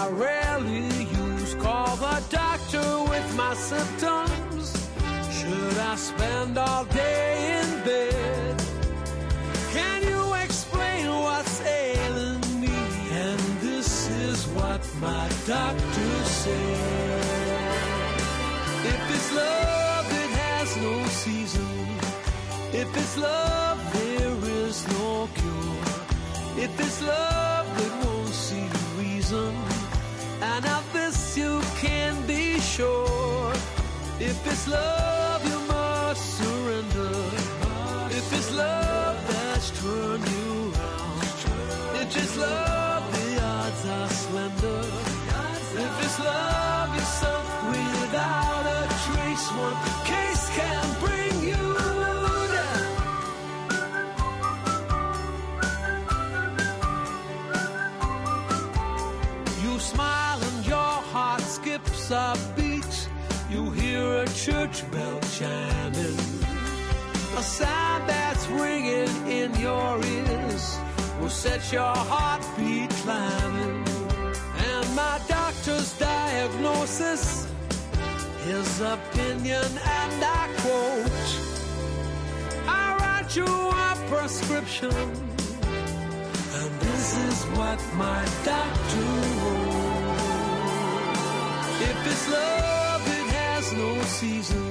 my 3.41 3.53
symptoms 3.55 4.65
should 5.37 5.77
I 5.91 5.95
spend 5.95 6.57
all 6.57 6.85
day 6.85 7.29
in 7.59 7.69
bed? 7.87 8.55
Can 9.75 9.99
you 10.11 10.23
explain 10.45 11.05
what's 11.25 11.57
ailing 11.79 12.45
me? 12.63 12.77
And 13.25 13.41
this 13.67 13.89
is 14.27 14.39
what 14.57 14.81
my 15.07 15.25
doctor 15.53 16.11
said. 16.41 17.23
If 18.93 19.01
it's 19.15 19.29
love, 19.43 20.07
it 20.23 20.31
has 20.45 20.69
no 20.87 20.95
season. 21.23 21.75
If 22.81 22.89
it's 23.01 23.15
love, 23.29 23.79
there 23.97 24.37
is 24.63 24.75
no 24.97 25.07
cure. 25.37 25.85
If 26.65 26.73
it's 26.85 26.99
love, 27.13 27.67
it 27.85 27.93
won't 28.03 28.35
see 28.45 28.67
reason. 29.01 29.53
And 30.51 30.63
of 30.77 30.85
this 30.93 31.37
you 31.41 31.53
can 31.83 32.13
be 32.27 32.43
sure. 32.59 33.20
Love, 34.71 35.43
you 35.51 35.59
must 35.67 36.23
surrender. 36.39 37.11
If 38.19 38.33
it's 38.37 38.51
love 38.55 39.17
that's 39.27 39.69
turned 39.81 40.27
you 40.35 40.71
around, 40.71 41.23
if 42.01 42.17
it's 42.17 42.37
love, 42.37 43.03
the 43.13 43.43
odds 43.43 43.85
are 43.97 44.09
slender. 44.09 44.83
If 45.85 46.05
it's 46.05 46.19
love, 46.19 46.89
you're 46.95 47.11
sunk 47.19 47.47
without 47.75 48.65
a 48.77 48.79
trace. 49.05 49.47
One 49.65 49.77
church 64.81 64.91
bell 64.91 65.19
chiming. 65.37 66.17
A 67.37 67.43
sound 67.43 68.09
that's 68.09 68.47
ringing 68.47 69.27
in 69.27 69.53
your 69.59 70.03
ears 70.03 70.77
will 71.19 71.29
set 71.29 71.71
your 71.71 71.95
heartbeat 71.95 72.89
climbing. 72.89 73.85
And 74.67 74.95
my 74.95 75.19
doctor's 75.27 75.97
diagnosis, 75.97 77.47
his 78.45 78.81
opinion, 78.81 79.65
and 79.83 80.23
I 80.23 80.49
quote, 80.57 81.29
I 82.67 82.97
write 82.99 83.35
you 83.35 83.45
a 83.45 83.95
prescription. 84.09 84.91
And 86.53 86.71
this 86.79 87.17
is 87.17 87.43
what 87.57 87.79
my 87.95 88.25
doctor 88.45 89.07
wrote. 89.41 89.91
If 91.81 92.07
it's 92.11 92.29
love, 92.29 93.07
it 93.07 93.27
has 93.33 93.73
no 93.73 94.01
season. 94.03 94.70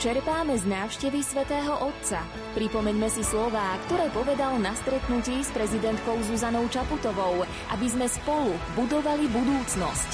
Čerpáme 0.00 0.56
z 0.56 0.64
návštevy 0.64 1.20
svätého 1.20 1.76
Otca. 1.76 2.24
Pripomeňme 2.56 3.12
si 3.12 3.20
slová, 3.20 3.76
ktoré 3.84 4.08
povedal 4.16 4.56
na 4.56 4.72
stretnutí 4.72 5.44
s 5.44 5.52
prezidentkou 5.52 6.16
Zuzanou 6.24 6.64
Čaputovou, 6.72 7.44
aby 7.68 7.84
sme 7.84 8.08
spolu 8.08 8.56
budovali 8.80 9.28
budúcnosť. 9.28 10.10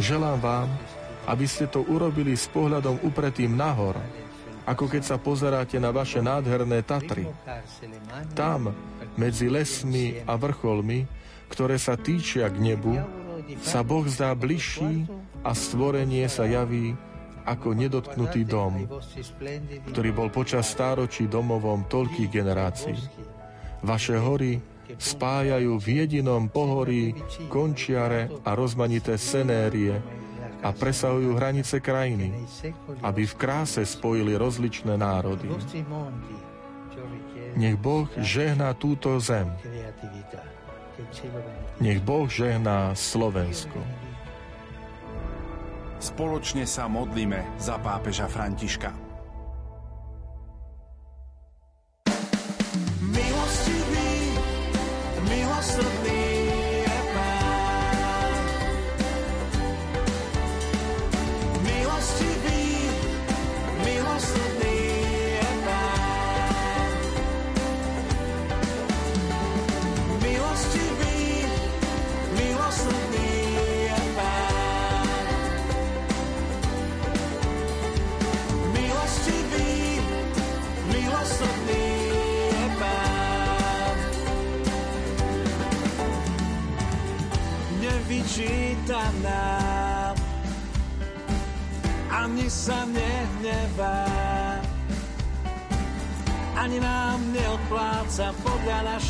Želám 0.00 0.40
vám, 0.40 0.64
aby 1.28 1.44
ste 1.44 1.68
to 1.68 1.84
urobili 1.84 2.32
s 2.32 2.48
pohľadom 2.48 3.04
upretým 3.04 3.52
nahor, 3.52 4.00
ako 4.64 4.88
keď 4.88 5.02
sa 5.04 5.20
pozeráte 5.20 5.76
na 5.76 5.92
vaše 5.92 6.24
nádherné 6.24 6.88
Tatry. 6.88 7.28
Tam, 8.32 8.72
medzi 9.20 9.52
lesmi 9.52 10.24
a 10.24 10.40
vrcholmi, 10.40 11.04
ktoré 11.52 11.76
sa 11.76 12.00
týčia 12.00 12.48
k 12.48 12.64
nebu, 12.64 12.96
sa 13.60 13.84
Boh 13.84 14.08
zdá 14.08 14.32
bližší 14.32 15.04
a 15.44 15.52
stvorenie 15.52 16.24
sa 16.32 16.48
javí 16.48 16.96
ako 17.46 17.78
nedotknutý 17.78 18.42
dom, 18.42 18.90
ktorý 19.94 20.10
bol 20.10 20.28
počas 20.34 20.66
stáročí 20.66 21.30
domovom 21.30 21.86
toľkých 21.86 22.28
generácií. 22.28 22.98
Vaše 23.86 24.18
hory 24.18 24.58
spájajú 24.98 25.78
v 25.78 25.86
jedinom 26.02 26.50
pohorí 26.50 27.14
končiare 27.46 28.30
a 28.42 28.58
rozmanité 28.58 29.14
senérie 29.14 29.98
a 30.62 30.74
presahujú 30.74 31.38
hranice 31.38 31.78
krajiny, 31.78 32.34
aby 33.02 33.22
v 33.22 33.34
kráse 33.38 33.82
spojili 33.86 34.34
rozličné 34.34 34.98
národy. 34.98 35.46
Nech 37.56 37.76
Boh 37.78 38.08
žehná 38.20 38.74
túto 38.74 39.16
zem. 39.22 39.48
Nech 41.78 42.00
Boh 42.00 42.26
žehná 42.26 42.96
Slovensko. 42.96 43.78
Spoločne 45.96 46.68
sa 46.68 46.84
modlíme 46.92 47.56
za 47.56 47.80
pápeža 47.80 48.28
Františka. 48.28 49.05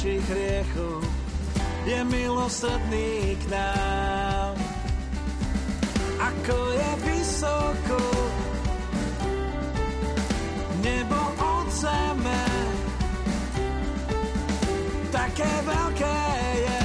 Našich 0.07 0.22
hriechov. 0.30 1.02
Je 1.82 1.98
milosrdný 2.07 3.34
k 3.42 3.44
nám, 3.50 4.54
ako 6.22 6.57
je 6.78 6.90
vysoko 7.11 7.98
nebo 10.86 11.18
od 11.42 11.66
zeme. 11.74 12.42
Také 15.11 15.50
veľké 15.66 16.18
je 16.54 16.82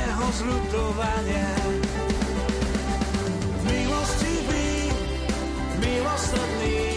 jeho 0.00 0.26
zľutovanie. 0.32 1.48
Milostivý, 3.68 4.96
milosrdný 5.76 6.87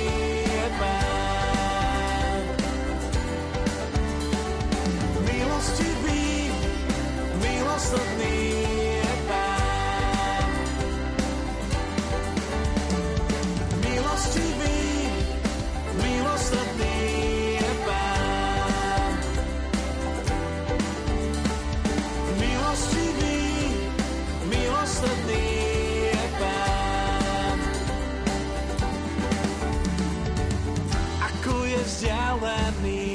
vzdialený 32.02 33.14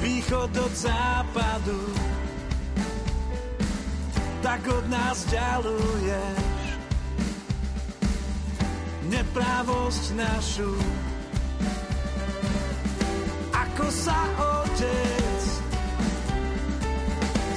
východ 0.00 0.50
od 0.56 0.72
západu, 0.76 2.05
tak 4.56 4.72
od 4.72 4.88
nás 4.88 5.20
ďaluješ 5.28 6.40
neprávosť 9.12 10.04
našu. 10.16 10.72
Ako 13.52 13.84
sa 13.92 14.16
otec 14.64 15.40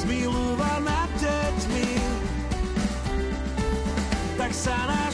zmilúva 0.03 0.83
nad 0.83 1.07
deťmi, 1.23 1.89
tak 4.35 4.51
sa 4.51 4.75
náš 4.91 5.08